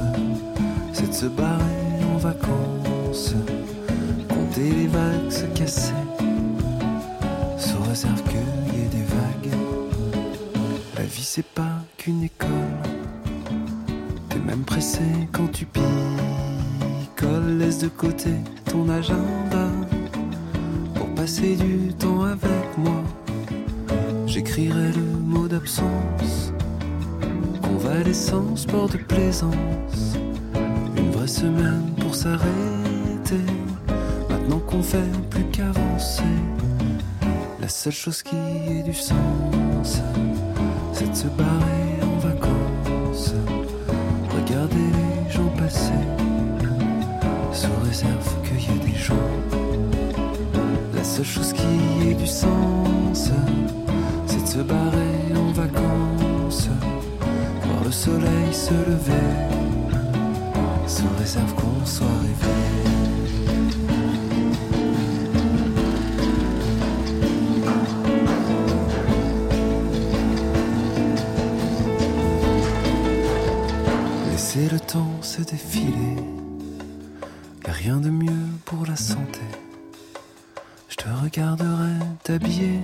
[0.97, 3.35] c'est de se barrer en vacances,
[4.27, 5.93] compter les vagues se casser,
[7.59, 8.39] sous réserve qu'il
[8.73, 9.66] y ait des vagues.
[11.08, 12.49] La vie c'est pas qu'une école,
[14.28, 14.99] t'es même pressé
[15.32, 18.32] quand tu picoles, laisse de côté
[18.66, 19.70] ton agenda
[20.95, 23.01] pour passer du temps avec moi.
[24.26, 26.51] J'écrirai le mot d'absence,
[27.62, 30.18] convalescence, sport de plaisance.
[30.97, 33.45] Une vraie semaine pour s'arrêter.
[34.30, 36.36] Maintenant qu'on fait plus qu'avancer,
[37.62, 40.01] la seule chose qui ait du sens,
[40.98, 43.34] c'est de se barrer en vacances.
[44.36, 46.04] Regarder les gens passer,
[47.54, 49.30] sous réserve qu'il y ait des gens.
[50.95, 53.32] La seule chose qui ait du sens,
[54.26, 56.70] c'est de se barrer en vacances.
[57.64, 59.30] Voir le soleil se lever
[60.88, 63.26] sous réserve qu'on soit rêvé.
[75.38, 76.15] Se défiler,
[77.65, 79.41] y a rien de mieux pour la santé.
[80.89, 82.79] Je te regarderai t'habiller,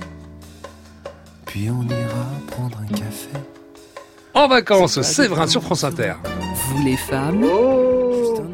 [1.45, 3.29] puis on ira prendre un café.
[4.35, 6.13] En vacances, Séverin sur France Inter.
[6.55, 7.43] Vous les femmes,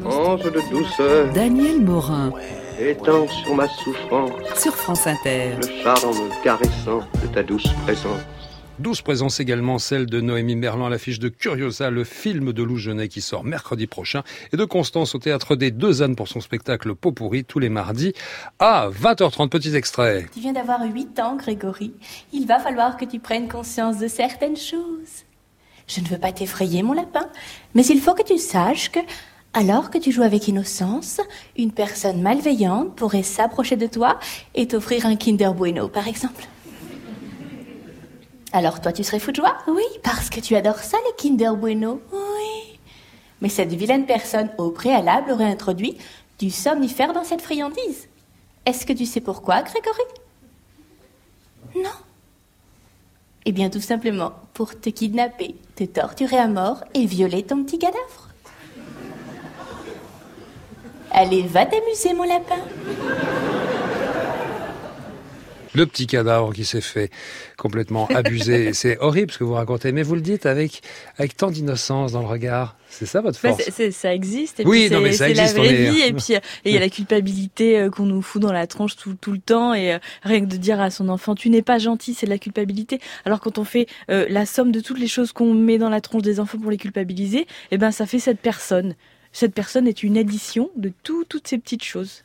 [0.06, 2.32] Ange de douceur, Daniel Morin
[2.80, 5.56] étends sur ma souffrance sur France Inter.
[5.60, 8.39] le charme caressant de ta douce présence.
[8.80, 12.78] 12 présences également, celle de Noémie Merlan à l'affiche de Curiosa, le film de Lou
[12.78, 14.22] Genet qui sort mercredi prochain,
[14.54, 17.68] et de Constance au théâtre des Deux Ânes pour son spectacle Pot pourri tous les
[17.68, 18.14] mardis
[18.58, 19.50] à 20h30.
[19.50, 20.26] Petit extrait.
[20.32, 21.92] Tu viens d'avoir 8 ans, Grégory.
[22.32, 25.26] Il va falloir que tu prennes conscience de certaines choses.
[25.86, 27.28] Je ne veux pas t'effrayer, mon lapin,
[27.74, 29.00] mais il faut que tu saches que,
[29.52, 31.20] alors que tu joues avec innocence,
[31.58, 34.18] une personne malveillante pourrait s'approcher de toi
[34.54, 36.44] et t'offrir un Kinder Bueno, par exemple.
[38.52, 39.56] Alors toi, tu serais fou de joie?
[39.68, 42.00] Oui, parce que tu adores ça, les Kinder Bueno.
[42.12, 42.78] Oui.
[43.40, 45.96] Mais cette vilaine personne, au préalable, aurait introduit
[46.38, 48.08] du somnifère dans cette friandise.
[48.66, 50.02] Est-ce que tu sais pourquoi, Grégory?
[51.76, 51.90] Non.
[53.44, 57.78] Eh bien, tout simplement pour te kidnapper, te torturer à mort et violer ton petit
[57.78, 58.28] cadavre.
[61.12, 62.58] Allez, va t'amuser, mon lapin.
[65.74, 67.10] Le petit cadavre qui s'est fait
[67.56, 68.72] complètement abuser.
[68.74, 70.82] c'est horrible ce que vous racontez, mais vous le dites avec,
[71.16, 72.76] avec tant d'innocence dans le regard.
[72.88, 74.60] C'est ça votre Bah, force c'est- c'est- ça existe.
[74.60, 76.00] Et Oui, puis non, c'est- mais ça c'est existe, la on vraie est- vie.
[76.00, 78.66] Et puis euh, et il y a la culpabilité euh, qu'on nous fout dans la
[78.66, 79.72] tronche tout, tout le temps.
[79.74, 82.30] Et euh, rien que de dire à son enfant, tu n'es pas gentil, c'est de
[82.30, 82.98] la culpabilité.
[83.24, 86.00] Alors quand on fait euh, la somme de toutes les choses qu'on met dans la
[86.00, 88.96] tronche des enfants pour les culpabiliser, eh ben ça fait cette personne.
[89.32, 92.24] Cette personne est une addition de tout, toutes ces petites choses.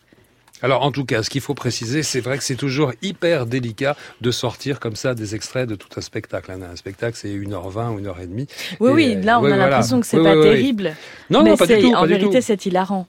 [0.61, 3.95] Alors en tout cas, ce qu'il faut préciser, c'est vrai que c'est toujours hyper délicat
[4.21, 6.49] de sortir comme ça des extraits de tout un spectacle.
[6.51, 6.59] hein.
[6.71, 8.47] Un spectacle, c'est 1h20 ou 1h30.
[8.79, 9.69] Oui, Et, oui, là on ouais, a voilà.
[9.69, 10.95] l'impression que c'est Oui, pas oui, terrible.
[11.29, 11.93] Non, mais non, pas du tout.
[11.93, 13.07] En du vérité, c'est hilarant.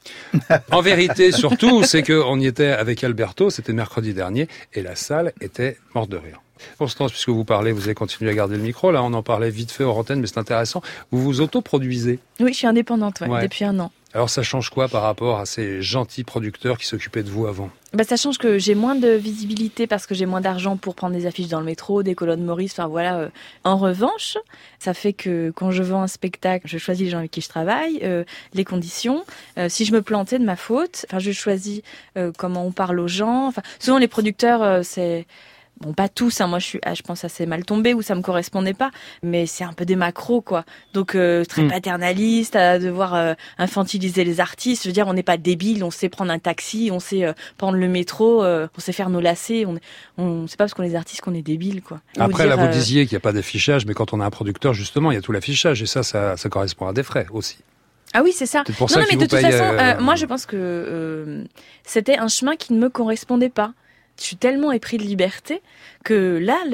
[0.72, 5.32] En vérité, surtout, c'est qu'on y était avec Alberto, c'était mercredi dernier, et la salle
[5.40, 6.40] était morte de rire.
[6.78, 8.90] Constance, puisque vous parlez, vous avez continué à garder le micro.
[8.90, 10.80] Là, on en parlait vite fait hors antenne, mais c'est intéressant.
[11.10, 12.18] Vous vous autoproduisez.
[12.40, 13.42] Oui, je suis indépendante ouais, Ouais.
[13.42, 13.92] depuis un an.
[14.16, 17.68] Alors, ça change quoi par rapport à ces gentils producteurs qui s'occupaient de vous avant?
[17.92, 21.14] Bah, ça change que j'ai moins de visibilité parce que j'ai moins d'argent pour prendre
[21.14, 23.18] des affiches dans le métro, des colonnes Maurice, enfin voilà.
[23.18, 23.28] euh.
[23.64, 24.38] En revanche,
[24.78, 27.50] ça fait que quand je vends un spectacle, je choisis les gens avec qui je
[27.50, 29.22] travaille, euh, les conditions.
[29.58, 31.82] Euh, si je me plantais de ma faute, enfin je choisis
[32.38, 33.52] comment on parle aux gens.
[33.78, 35.26] Souvent les producteurs, c'est
[35.80, 38.14] Bon, pas tous, hein, moi je suis, ah, je pense assez mal tombé ou ça
[38.14, 38.90] me correspondait pas,
[39.22, 40.64] mais c'est un peu des macros quoi.
[40.94, 41.68] Donc euh, très Hmm.
[41.70, 44.84] paternaliste, à devoir euh, infantiliser les artistes.
[44.84, 47.32] Je veux dire, on n'est pas débile, on sait prendre un taxi, on sait euh,
[47.58, 49.66] prendre le métro, euh, on sait faire nos lacets.
[49.66, 49.76] On,
[50.16, 52.00] on c'est pas parce qu'on est des artistes qu'on est débile quoi.
[52.18, 54.24] Après, dire, là, vous euh, disiez qu'il n'y a pas d'affichage, mais quand on a
[54.24, 57.02] un producteur, justement, il y a tout l'affichage, et ça, ça, ça correspond à des
[57.02, 57.58] frais aussi.
[58.14, 58.64] Ah oui, c'est ça.
[58.78, 61.44] Pour non, ça non, mais de toute façon, euh, euh, moi je pense que euh,
[61.84, 63.72] c'était un chemin qui ne me correspondait pas.
[64.18, 65.62] Je suis tellement épris de liberté
[66.04, 66.64] que là,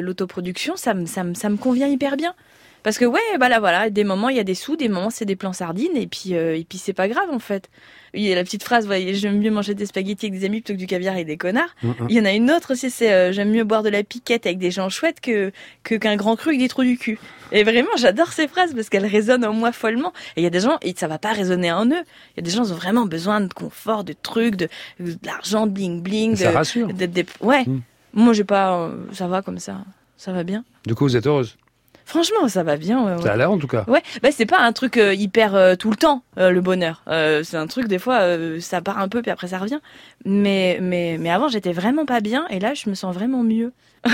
[0.00, 2.34] l'autoproduction, ça me, ça, me, ça me convient hyper bien.
[2.82, 5.10] Parce que ouais, bah là voilà, des moments il y a des sous, des moments
[5.10, 7.70] c'est des plans sardines, et puis euh, et puis c'est pas grave en fait.
[8.14, 10.60] Il y a la petite phrase, voyez, j'aime mieux manger des spaghettis avec des amis
[10.60, 11.74] plutôt que du caviar avec des connards.
[11.82, 12.06] Mm, mm.
[12.10, 14.44] Il y en a une autre aussi, c'est euh, j'aime mieux boire de la piquette
[14.46, 15.52] avec des gens chouettes que
[15.84, 17.18] que qu'un grand cru avec des trous du cul.
[17.52, 20.12] Et vraiment, j'adore ces phrases parce qu'elles résonnent en moi follement.
[20.36, 22.02] Et il y a des gens, et ça va pas résonner en eux.
[22.36, 24.68] Il y a des gens qui ont vraiment besoin de confort, de trucs, de,
[25.00, 26.36] de l'argent, de bling bling.
[26.36, 26.88] Ça de, rassure.
[26.88, 27.64] de- de- ouais.
[27.66, 27.80] Mm.
[28.14, 29.78] Moi, j'ai pas, euh, ça va comme ça.
[30.18, 30.64] Ça va bien.
[30.86, 31.56] Du coup, vous êtes heureuse?
[32.04, 33.04] Franchement, ça va bien.
[33.04, 33.22] ouais, ouais.
[33.22, 33.84] Ça a l'air, en tout cas.
[33.88, 37.02] Ouais, bah c'est pas un truc euh, hyper euh, tout le temps euh, le bonheur.
[37.08, 39.80] Euh, c'est un truc des fois euh, ça part un peu puis après ça revient.
[40.24, 43.72] Mais mais mais avant j'étais vraiment pas bien et là je me sens vraiment mieux.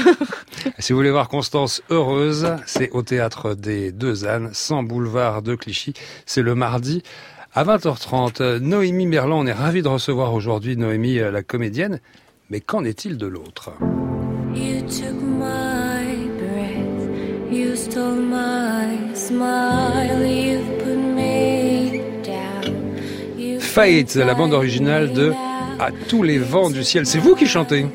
[0.78, 5.54] Si vous voulez voir Constance heureuse, c'est au théâtre des Deux Ânes, 100 boulevard de
[5.54, 5.94] Clichy.
[6.26, 7.02] C'est le mardi
[7.54, 8.42] à 20h30.
[8.42, 12.00] Euh, Noémie Merlan, on est ravi de recevoir aujourd'hui Noémie, la comédienne.
[12.50, 13.70] Mais qu'en est-il de l'autre?
[14.54, 15.87] You took my
[17.50, 22.96] you stole my smile, you put me down.
[23.38, 25.32] You Fate, la bande originale de
[25.80, 27.06] À tous les vents du ciel.
[27.06, 27.86] C'est vous qui chantez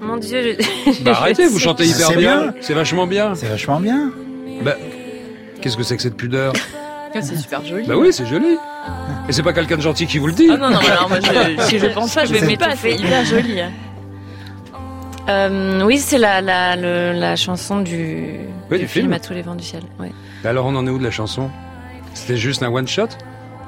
[0.00, 1.02] Mon Dieu, je...
[1.02, 2.40] Bah arrêtez, vous chantez hyper C'est bien.
[2.42, 2.54] bien.
[2.60, 3.34] C'est vachement bien.
[3.34, 4.10] C'est vachement bien.
[4.62, 4.76] Bah,
[5.60, 6.52] qu'est-ce que c'est que cette pudeur
[7.14, 7.86] C'est super joli.
[7.86, 8.56] Bah oui, c'est joli.
[9.28, 10.48] Et c'est pas quelqu'un de gentil qui vous le dit.
[10.50, 12.76] Ah non non, alors moi je, si je pense pas, je vais m'étouffer.
[12.76, 13.60] C'est hyper joli.
[15.28, 18.30] Euh, oui, c'est la, la, le- la chanson du,
[18.70, 19.12] Oui, du film.
[19.12, 19.82] à tous les vents du ciel.
[20.00, 20.12] Ouais.
[20.44, 21.50] Alors on en est où de la chanson?
[22.14, 23.08] C'était juste un one shot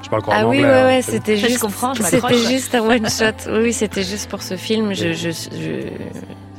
[0.01, 0.69] Je parle encore Ah oui, anglais.
[0.69, 0.85] ouais, hein.
[0.87, 3.49] ouais, c'était Je juste, comprends, je c'était juste un one shot.
[3.51, 4.93] Oui, c'était juste pour ce film.
[4.95, 5.87] Je, je, je...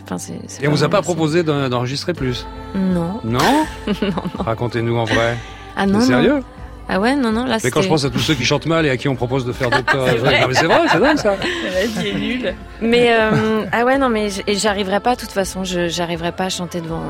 [0.04, 0.34] Enfin, c'est.
[0.46, 2.46] c'est Et on vous a pas proposé d'en- d'enregistrer plus?
[2.74, 3.20] Non.
[3.24, 3.38] Non?
[3.86, 4.44] Non, non.
[4.44, 5.36] Racontez-nous en vrai.
[5.76, 5.98] Ah non.
[5.98, 6.40] Non.
[6.88, 8.84] Ah ouais, non, non, là Mais quand je pense à tous ceux qui chantent mal
[8.86, 10.06] et à qui on propose de faire d'autres...
[10.10, 10.40] C'est vrai.
[10.40, 11.36] Non mais c'est vrai, c'est dingue ça.
[11.72, 12.54] La vie est nulle.
[12.82, 15.14] Mais euh, ah ouais, non, mais j'arriverai pas.
[15.14, 17.00] De toute façon, je j'arriverai pas à chanter devant.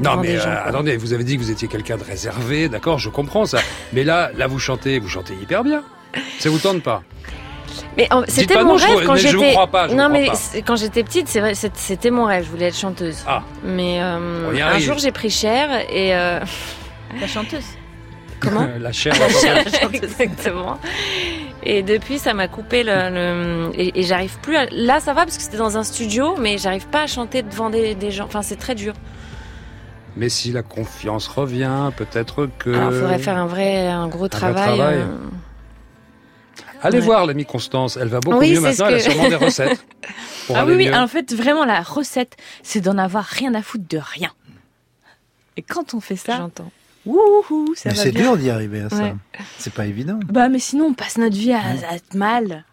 [0.00, 2.04] Non devant mais des gens, euh, attendez, vous avez dit que vous étiez quelqu'un de
[2.04, 3.58] réservé, d'accord, je comprends ça.
[3.92, 5.82] Mais là, là vous chantez, vous chantez hyper bien.
[6.38, 7.02] Ça vous tente pas
[7.96, 9.54] Mais c'était mon non, rêve quand j'étais.
[9.94, 10.34] non, mais pas.
[10.36, 12.44] c'est- quand j'étais petite, c'est vrai, c'est- c'était mon rêve.
[12.44, 13.18] Je voulais être chanteuse.
[13.26, 13.42] Ah.
[13.64, 16.14] Mais euh, un jour, j'ai pris cher et.
[16.14, 16.38] euh,
[17.20, 17.64] La chanteuse.
[18.40, 19.14] Comment La chair.
[19.18, 20.78] La chair, exactement.
[21.62, 24.56] Et depuis, ça m'a coupé le, le- et, et j'arrive plus.
[24.56, 24.66] À...
[24.70, 27.68] Là, ça va parce que c'était dans un studio, mais j'arrive pas à chanter devant
[27.70, 28.24] des, des gens.
[28.26, 28.94] Enfin, c'est très dur.
[30.16, 32.70] Mais si la confiance revient, peut-être que...
[32.70, 34.76] Alors, il faudrait faire un vrai, un gros vrai travail.
[34.76, 34.98] travail.
[34.98, 35.06] euh,
[36.82, 37.04] Allez Ouais.
[37.04, 39.84] voir l'amie Constance, elle va beaucoup Oui, mieux maintenant, elle a sûrement des recettes.
[40.46, 43.62] Pour Ah aller oui, oui, en fait, vraiment, la recette, c'est d'en avoir rien à
[43.62, 44.30] foutre de rien.
[45.56, 46.70] Et quand on fait ça, J'entends.
[47.08, 48.22] Wouhou, ça Mais va c'est bien.
[48.22, 48.96] dur d'y arriver à ça.
[49.02, 49.14] Ouais.
[49.58, 50.20] C'est pas évident.
[50.28, 52.64] Bah, mais sinon, on passe notre vie à, à être mal.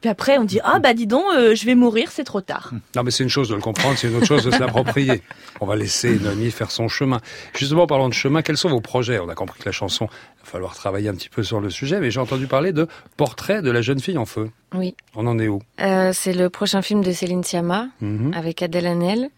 [0.00, 2.72] Puis après, on dit ah bah dis donc, euh, je vais mourir, c'est trop tard.
[2.96, 5.22] Non, mais c'est une chose de le comprendre, c'est une autre chose de se l'approprier.
[5.60, 7.20] On va laisser Noémie faire son chemin.
[7.56, 9.20] Justement, parlant de chemin, quels sont vos projets?
[9.20, 11.70] On a compris que la chanson, il va falloir travailler un petit peu sur le
[11.70, 14.50] sujet, mais j'ai entendu parler de Portrait de la jeune fille en feu.
[14.74, 14.96] Oui.
[15.14, 15.60] On en est où?
[15.80, 18.32] Euh, c'est le prochain film de Céline Sciamma Mhm.
[18.34, 19.30] avec Adèle Hanel.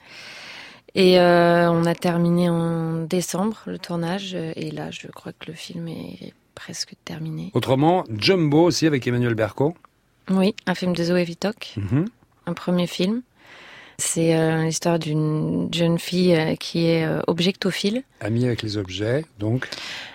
[0.95, 4.33] Et euh, on a terminé en décembre le tournage.
[4.35, 7.51] euh, Et là, je crois que le film est presque terminé.
[7.55, 9.75] Autrement, Jumbo aussi avec Emmanuel Berco.
[10.31, 12.07] Oui, un film de Zoé Vitok, Mhm.
[12.47, 13.23] un premier film.
[13.99, 19.25] C'est euh, l'histoire d'une jeune fille euh, qui est euh, objectophile, Ami avec les objets,
[19.39, 19.69] donc.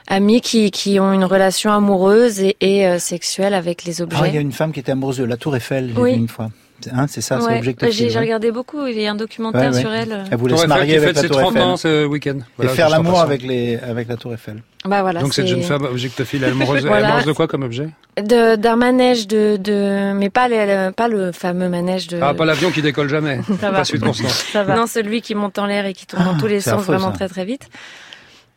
[0.08, 4.18] amies qui, qui ont une relation amoureuse et, et, euh, sexuelle avec les objets.
[4.22, 6.12] Ah, il y a une femme qui était amoureuse de la Tour Eiffel, j'ai Oui.
[6.14, 6.50] vu une fois.
[6.82, 7.90] C'est- Hein, c'est ça, c'est Ouais, objectif.
[7.92, 9.82] J'ai regardé beaucoup, il y a un documentaire Ouais, ouais.
[9.82, 10.24] sur elle.
[10.32, 11.68] Elle voulait se marier qui avec la ses Tour 30 Eiffel.
[11.68, 12.38] ans ce week-end.
[12.62, 14.64] et faire l'amour avec, les, avec la Tour Eiffel.
[14.86, 17.08] Bah voilà, Donc cette c'est- jeune femme objectophile, elle amoureuse, Voilà.
[17.08, 17.90] amoureuse de quoi comme objet?
[18.18, 22.46] De- d'un manège de, de mais pas le, pas le fameux manège de Ah, pas
[22.46, 23.42] l'avion qui décolle jamais.
[23.60, 23.80] Ça va.
[23.80, 24.56] Pas celui de Constance.
[24.70, 26.96] non celui qui monte en l'air et qui tourne dans tous les c'est sens affreux,
[26.96, 27.18] vraiment ça.
[27.18, 27.68] très très vite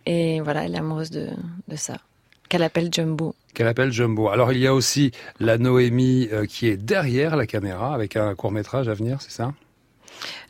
[0.06, 1.26] et voilà elle est amoureuse de,
[1.68, 1.94] de ça
[2.48, 4.28] qu'elle appelle Jumbo Qu'elle appelle Jumbo.
[4.30, 8.34] Alors il y a aussi la Noémie euh, qui est derrière la caméra avec un
[8.34, 9.52] court métrage à venir, c'est ça?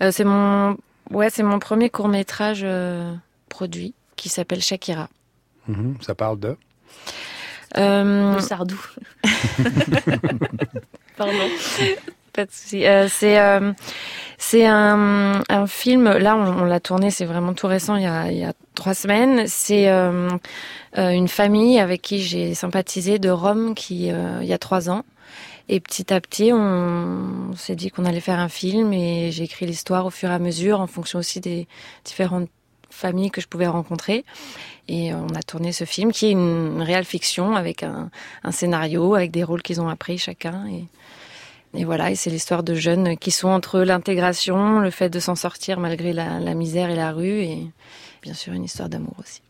[0.02, 0.76] Euh, c'est mon
[1.10, 2.64] ouais c'est mon premier court métrage
[3.48, 5.08] produit qui s'appelle Shakira
[5.68, 6.56] Mhm, Ça parle de?
[7.76, 8.34] euh...
[8.34, 8.80] Le Sardou.
[11.16, 11.48] Pardon.
[12.32, 12.86] Pas de souci.
[12.86, 13.72] Euh, c'est euh,
[15.48, 16.04] un, film.
[16.04, 17.10] Là, on, l'a tourné.
[17.10, 17.96] C'est vraiment tout récent.
[17.96, 19.44] Il y a, trois semaines.
[19.46, 20.30] C'est euh,
[20.96, 25.04] une famille avec qui j'ai sympathisé de Rome qui il y a trois ans.
[25.68, 29.66] Et petit à petit, on, s'est dit qu'on allait faire un film et j'ai écrit
[29.66, 31.68] l'histoire au fur et à mesure en fonction aussi des
[32.04, 32.48] différentes
[32.90, 34.24] familles que je pouvais rencontrer.
[34.88, 38.10] Et on a tourné ce film qui est une, une réelle fiction avec un,
[38.50, 40.64] scénario, avec des rôles qu'ils ont appris chacun.
[41.74, 45.34] Et voilà, et c'est l'histoire de jeunes qui sont entre l'intégration, le fait de s'en
[45.34, 47.66] sortir malgré la, la misère et la rue, et
[48.22, 49.42] bien sûr une histoire d'amour aussi.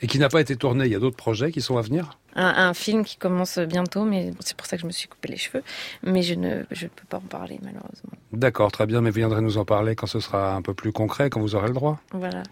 [0.00, 0.84] Et qui n'a pas été tourné.
[0.84, 2.16] Il y a d'autres projets qui sont à venir?
[2.36, 5.28] Un, un film qui commence bientôt, mais c'est pour ça que je me suis coupé
[5.28, 5.64] les cheveux.
[6.04, 8.12] Mais je ne je peux pas en parler malheureusement.
[8.32, 10.92] D'accord, très bien, mais vous viendrez nous en parler quand ce sera un peu plus
[10.92, 12.00] concret, quand vous aurez le droit.
[12.12, 12.44] Voilà.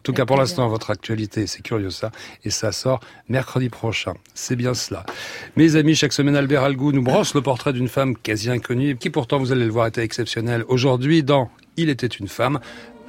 [0.00, 2.10] En tout cas, pour l'instant, votre actualité, c'est curieux ça,
[2.42, 4.14] et ça sort mercredi prochain.
[4.32, 5.04] C'est bien cela.
[5.56, 9.10] Mes amis, chaque semaine, Albert Algou nous brosse le portrait d'une femme quasi inconnue, qui
[9.10, 10.64] pourtant, vous allez le voir, était exceptionnelle.
[10.68, 12.60] Aujourd'hui, dans Il était une femme,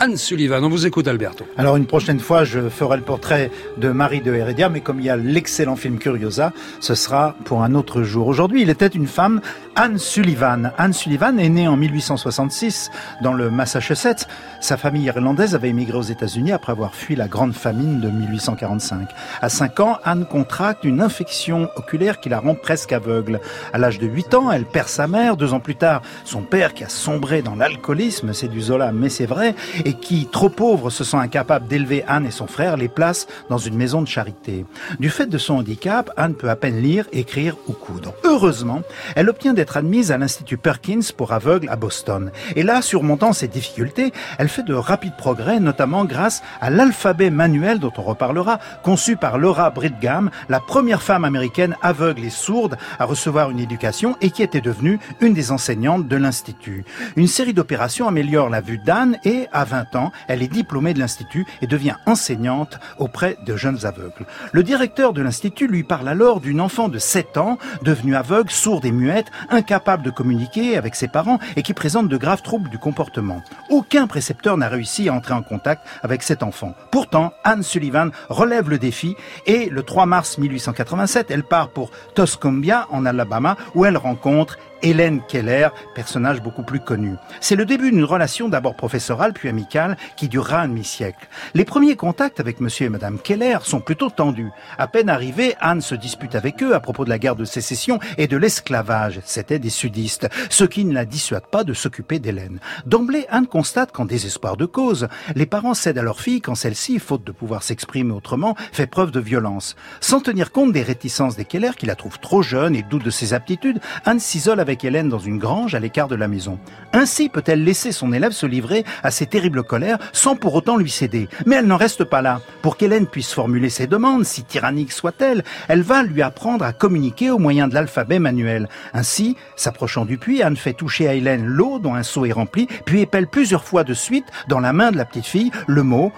[0.03, 0.63] Anne Sullivan.
[0.63, 1.45] On vous écoute, Alberto.
[1.59, 5.05] Alors une prochaine fois, je ferai le portrait de Marie de Heredia, mais comme il
[5.05, 8.25] y a l'excellent film Curiosa, ce sera pour un autre jour.
[8.25, 9.41] Aujourd'hui, il était une femme,
[9.75, 10.71] Anne Sullivan.
[10.79, 12.89] Anne Sullivan est née en 1866
[13.21, 14.27] dans le Massachusetts.
[14.59, 19.07] Sa famille irlandaise avait émigré aux États-Unis après avoir fui la grande famine de 1845.
[19.39, 23.39] À 5 ans, Anne contracte une infection oculaire qui la rend presque aveugle.
[23.71, 25.37] À l'âge de 8 ans, elle perd sa mère.
[25.37, 29.09] Deux ans plus tard, son père qui a sombré dans l'alcoolisme, c'est du Zola, mais
[29.09, 29.53] c'est vrai,
[29.93, 33.75] qui, trop pauvre, se sent incapable d'élever Anne et son frère, les place dans une
[33.75, 34.65] maison de charité.
[34.99, 38.13] Du fait de son handicap, Anne peut à peine lire, écrire ou coudre.
[38.23, 38.81] Heureusement,
[39.15, 42.31] elle obtient d'être admise à l'Institut Perkins pour aveugles à Boston.
[42.55, 47.79] Et là, surmontant ses difficultés, elle fait de rapides progrès, notamment grâce à l'alphabet manuel
[47.79, 53.05] dont on reparlera, conçu par Laura Bridgham, la première femme américaine aveugle et sourde à
[53.05, 56.85] recevoir une éducation et qui était devenue une des enseignantes de l'Institut.
[57.15, 60.99] Une série d'opérations améliore la vue d'Anne et, à 20 ans, elle est diplômée de
[60.99, 64.25] l'Institut et devient enseignante auprès de jeunes aveugles.
[64.51, 68.85] Le directeur de l'Institut lui parle alors d'une enfant de 7 ans, devenue aveugle, sourde
[68.85, 72.77] et muette, incapable de communiquer avec ses parents et qui présente de graves troubles du
[72.77, 73.41] comportement.
[73.69, 76.73] Aucun précepteur n'a réussi à entrer en contact avec cet enfant.
[76.91, 79.15] Pourtant, Anne Sullivan relève le défi
[79.45, 85.21] et le 3 mars 1887, elle part pour Tuscumbia en Alabama où elle rencontre Hélène
[85.27, 87.15] Keller, personnage beaucoup plus connu.
[87.39, 91.27] C'est le début d'une relation d'abord professorale puis amicale qui durera un demi-siècle.
[91.53, 94.49] Les premiers contacts avec monsieur et madame Keller sont plutôt tendus.
[94.77, 97.99] À peine arrivée, Anne se dispute avec eux à propos de la guerre de sécession
[98.17, 99.19] et de l'esclavage.
[99.25, 102.59] C'étaient des sudistes, ce qui ne la dissuade pas de s'occuper d'Hélène.
[102.85, 106.99] D'emblée, Anne constate qu'en désespoir de cause, les parents cèdent à leur fille quand celle-ci,
[106.99, 109.75] faute de pouvoir s'exprimer autrement, fait preuve de violence.
[109.99, 113.09] Sans tenir compte des réticences des Keller qui la trouvent trop jeune et doute de
[113.09, 116.59] ses aptitudes, Anne s'isole avec Hélène dans une grange à l'écart de la maison.
[116.93, 120.89] Ainsi peut-elle laisser son élève se livrer à ses terribles colères sans pour autant lui
[120.89, 121.27] céder.
[121.45, 122.41] Mais elle n'en reste pas là.
[122.61, 127.29] Pour qu'Hélène puisse formuler ses demandes, si tyrannique soit-elle, elle va lui apprendre à communiquer
[127.29, 128.69] au moyen de l'alphabet manuel.
[128.93, 132.67] Ainsi, s'approchant du puits, Anne fait toucher à Hélène l'eau dont un seau est rempli,
[132.85, 136.11] puis épelle plusieurs fois de suite dans la main de la petite fille le mot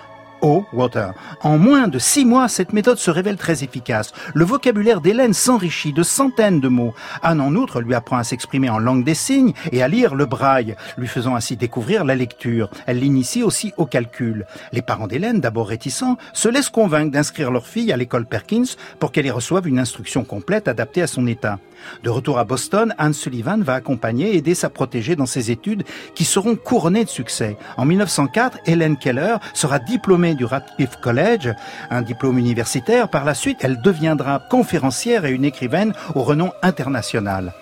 [0.44, 1.14] eau, water.
[1.42, 4.14] En moins de six mois, cette méthode se révèle très efficace.
[4.36, 6.94] Le vocabulaire d'Hélène s'enrichit de centaines de mots.
[7.24, 10.26] Anne, en outre, lui apprend à s'exprimer en langue des signes et à lire le
[10.26, 12.70] braille, lui faisant ainsi découvrir la lecture.
[12.86, 14.46] Elle l'initie aussi au calcul.
[14.72, 19.12] Les parents d'Hélène, d'abord réticents, se laissent convaincre d'inscrire leur fille à l'école Perkins pour
[19.12, 21.60] qu'elle y reçoive une instruction complète adaptée à son état.
[22.04, 25.84] De retour à Boston, Anne Sullivan va accompagner et aider sa protégée dans ses études
[26.16, 27.58] qui seront couronnées de succès.
[27.78, 31.54] En 1904, Helen Keller sera diplômée du Radcliffe College,
[31.90, 33.10] un diplôme universitaire.
[33.10, 37.54] Par la suite, elle deviendra conférencière et une écrivaine au renom international.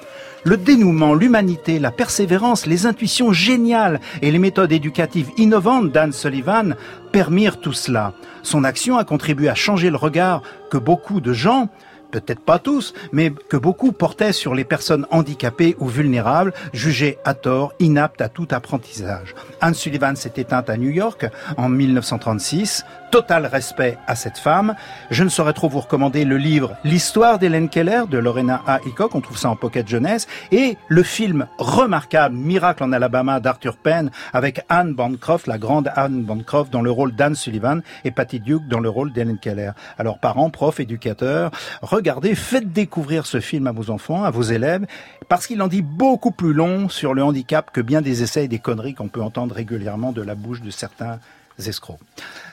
[0.44, 6.76] Le dénouement, l'humanité, la persévérance, les intuitions géniales et les méthodes éducatives innovantes d'Anne Sullivan
[7.12, 8.14] permirent tout cela.
[8.42, 10.42] Son action a contribué à changer le regard
[10.72, 11.70] que beaucoup de gens
[12.12, 17.34] peut-être pas tous, mais que beaucoup portaient sur les personnes handicapées ou vulnérables, jugées à
[17.34, 19.34] tort, inaptes à tout apprentissage.
[19.62, 21.26] Anne Sullivan s'est éteinte à New York
[21.58, 22.84] en 1936.
[23.12, 24.74] Total respect à cette femme.
[25.10, 28.80] Je ne saurais trop vous recommander le livre L'histoire d'Hélène Keller de Lorena A.
[28.86, 33.76] Hickok, on trouve ça en pocket jeunesse, et le film remarquable Miracle en Alabama d'Arthur
[33.76, 38.40] Penn avec Anne Bancroft, la grande Anne Bancroft dans le rôle d'Anne Sullivan et Patty
[38.40, 39.72] Duke dans le rôle d'Hélène Keller.
[39.98, 41.52] Alors parents, profs, éducateurs,
[41.82, 44.86] regardez, faites découvrir ce film à vos enfants, à vos élèves,
[45.28, 48.48] parce qu'il en dit beaucoup plus long sur le handicap que bien des essais et
[48.48, 51.20] des conneries qu'on peut entendre régulièrement de la bouche de certains
[51.60, 52.00] escrocs.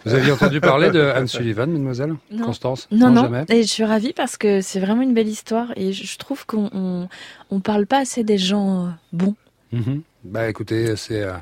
[0.05, 2.47] Vous aviez entendu parler de Anne Sullivan, mademoiselle Non.
[2.47, 2.89] Constance?
[2.91, 3.23] Non, non.
[3.23, 6.47] jamais Et je suis ravie parce que c'est vraiment une belle histoire et je trouve
[6.47, 7.09] qu'on on,
[7.51, 9.35] on parle pas assez des gens euh, bons.
[9.73, 10.03] Mhm.
[10.25, 11.33] Bah écoutez, c'est euh,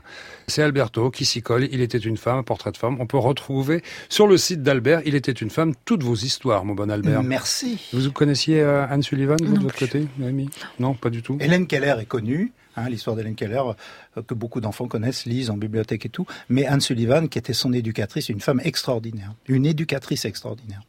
[0.46, 1.66] c'est Alberto qui s'y colle.
[1.72, 2.98] Il était une femme, un portrait de femme.
[3.00, 6.74] On peut retrouver sur le site d'Albert, il était une femme, toutes vos histoires, mon
[6.74, 7.22] bon Albert.
[7.22, 7.80] Merci.
[7.92, 10.50] Vous connaissiez euh, Anne Sullivan, vous, Non de votre côté, Noémie?
[10.78, 11.38] Non, pas du tout.
[11.40, 13.62] Hélène Keller est connue, hein, l'histoire d'Hélène Keller
[14.16, 16.26] euh, que beaucoup d'enfants connaissent, lisent en bibliothèque et tout.
[16.48, 20.82] Mais Anne Sullivan, qui était son éducatrice, une femme extraordinaire, une éducatrice extraordinaire.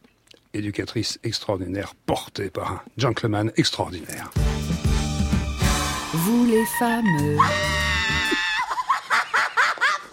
[0.54, 4.30] Éducatrice extraordinaire, portée par un gentleman extraordinaire.
[6.12, 7.36] Vous les fameux.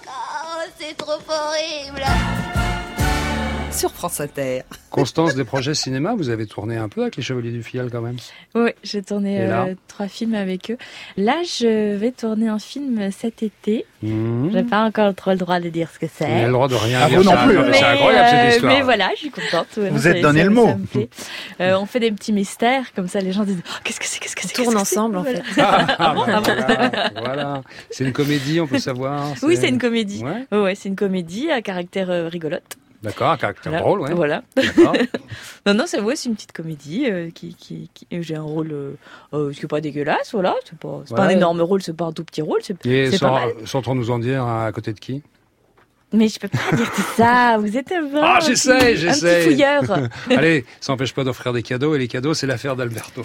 [0.07, 2.03] Oh, c'est trop horrible.
[3.75, 4.61] Sur France Inter.
[4.89, 7.99] Constance, des projets cinéma, vous avez tourné un peu avec les Chevaliers du Fiel quand
[7.99, 8.15] même.
[8.55, 10.77] Oui, j'ai tourné euh, trois films avec eux.
[11.17, 13.85] Là, je vais tourner un film cet été.
[14.01, 14.51] Mhm.
[14.53, 16.25] J'ai pas encore trop le droit de dire ce que c'est.
[16.25, 17.17] Vous avez le droit de rien Ah, dire.
[17.19, 17.45] vous non ça.
[17.45, 17.57] plus.
[17.73, 18.73] C'est incroyable euh, cette histoire.
[18.73, 19.67] mais voilà, je suis contente.
[19.75, 20.69] Ouais, Vous êtes donné le mot.
[21.59, 24.19] Euh, on fait des petits mystères, comme ça les gens disent oh, Qu'est-ce que c'est
[24.19, 25.41] Qu'est-ce que c'est tourne qu'est-ce que c'est ensemble, en fait.
[25.59, 27.61] Ah, Ah bon, bah, ah voilà, voilà.
[27.89, 29.33] C'est une comédie, on peut savoir.
[29.43, 30.23] Oui, c'est une comédie.
[30.51, 30.75] Ouais.
[30.75, 32.77] C'est une comédie à caractère euh, rigolote.
[33.05, 33.83] D'accord, un caractère Voilà.
[33.85, 34.13] drôle, ouais.
[34.13, 34.43] Voilà.
[35.65, 38.91] Non, non, c'est ouais, c'est une petite comédie euh, qui, qui, j'ai un rôle euh,
[39.33, 40.55] euh, qui est pas dégueulasse, voilà.
[40.65, 43.05] C'est pas, c'est pas un énorme rôle, c'est pas un tout petit rôle, c'est Et
[43.11, 43.53] c'est pas sans, mal.
[43.65, 45.23] sans trop nous en dire à côté de qui?
[46.13, 47.57] Mais je peux pas dire tout ça.
[47.59, 49.35] Vous êtes un Ah, un j'essaie, j'essaie.
[49.35, 50.09] Un petit fouilleur.
[50.37, 53.23] Allez, ça n'empêche pas d'offrir des cadeaux, et les cadeaux, c'est l'affaire d'Alberto.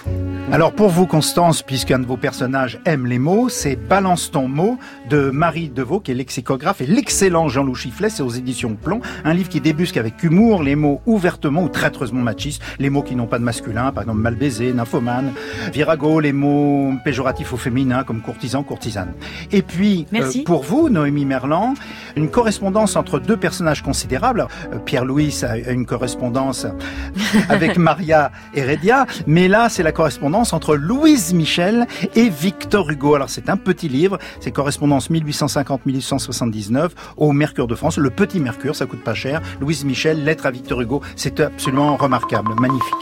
[0.51, 4.79] Alors pour vous, Constance, puisqu'un de vos personnages aime les mots, c'est Balance ton mot
[5.09, 9.35] de Marie Deveau, qui est lexicographe, et l'excellent Jean-Loup Chifflet, c'est aux éditions Plomb, un
[9.35, 13.27] livre qui débusque avec humour les mots ouvertement ou traîtreusement machistes, les mots qui n'ont
[13.27, 15.33] pas de masculin, par exemple mal baisé, nymphomane,
[15.73, 19.13] virago, les mots péjoratifs au féminin comme courtisan, courtisane.
[19.53, 20.43] Et puis, euh, Merci.
[20.43, 21.75] pour vous, Noémie Merlan,
[22.17, 24.47] une correspondance entre deux personnages considérables.
[24.73, 26.67] Euh, Pierre-Louis a une correspondance
[27.49, 33.15] avec Maria Heredia, mais là, c'est la correspondance entre Louise Michel et Victor Hugo.
[33.15, 38.77] Alors, c'est un petit livre, c'est correspondance 1850-1879 au Mercure de France, le petit Mercure,
[38.77, 39.41] ça coûte pas cher.
[39.61, 42.95] Louise Michel, lettre à Victor Hugo, c'est absolument remarquable, magnifique.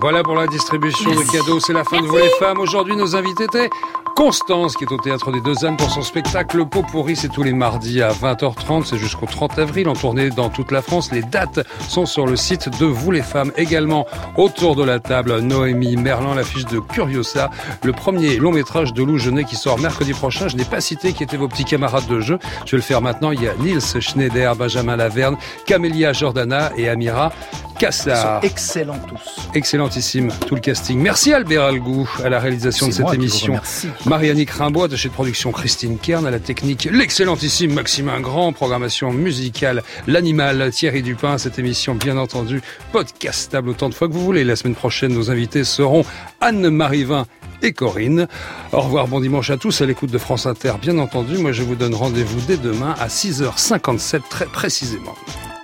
[0.00, 1.58] Voilà pour la distribution de cadeaux.
[1.58, 2.58] C'est la fin de Vous les femmes.
[2.58, 3.70] Aujourd'hui, nos invités étaient
[4.16, 7.16] Constance, qui est au Théâtre des Deux Ânes pour son spectacle Pot pourri.
[7.16, 8.86] C'est tous les mardis à 20h30.
[8.86, 11.12] C'est jusqu'au 30 avril en tournée dans toute la France.
[11.12, 13.52] Les dates sont sur le site de Vous les femmes.
[13.58, 14.06] Également,
[14.38, 17.50] autour de la table, Noémie Merlan, l'affiche de Curiosa,
[17.84, 20.48] le premier long métrage de Lou Genet qui sort mercredi prochain.
[20.48, 22.38] Je n'ai pas cité qui étaient vos petits camarades de jeu.
[22.64, 23.32] Je vais le faire maintenant.
[23.32, 25.36] Il y a Nils Schneider, Benjamin Laverne,
[25.66, 28.40] Camélia Jordana et Amira Ils Cassard.
[28.40, 29.48] sont excellents tous.
[29.52, 30.98] Excellentissime, tout le casting.
[30.98, 33.60] Merci Albert Algou à la réalisation de cette émission.
[34.06, 39.82] Marianne Rimbaud, attachée de production Christine Kern, à la technique, l'excellentissime Maximin Grand, programmation musicale,
[40.06, 41.38] l'animal Thierry Dupin.
[41.38, 44.44] Cette émission, bien entendu, podcastable autant de fois que vous voulez.
[44.44, 46.04] La semaine prochaine, nos invités seront
[46.40, 47.26] Anne-Marie Vin
[47.62, 48.28] et Corinne.
[48.72, 51.38] Au revoir, bon dimanche à tous à l'écoute de France Inter, bien entendu.
[51.38, 55.14] Moi, je vous donne rendez-vous dès demain à 6h57 très précisément.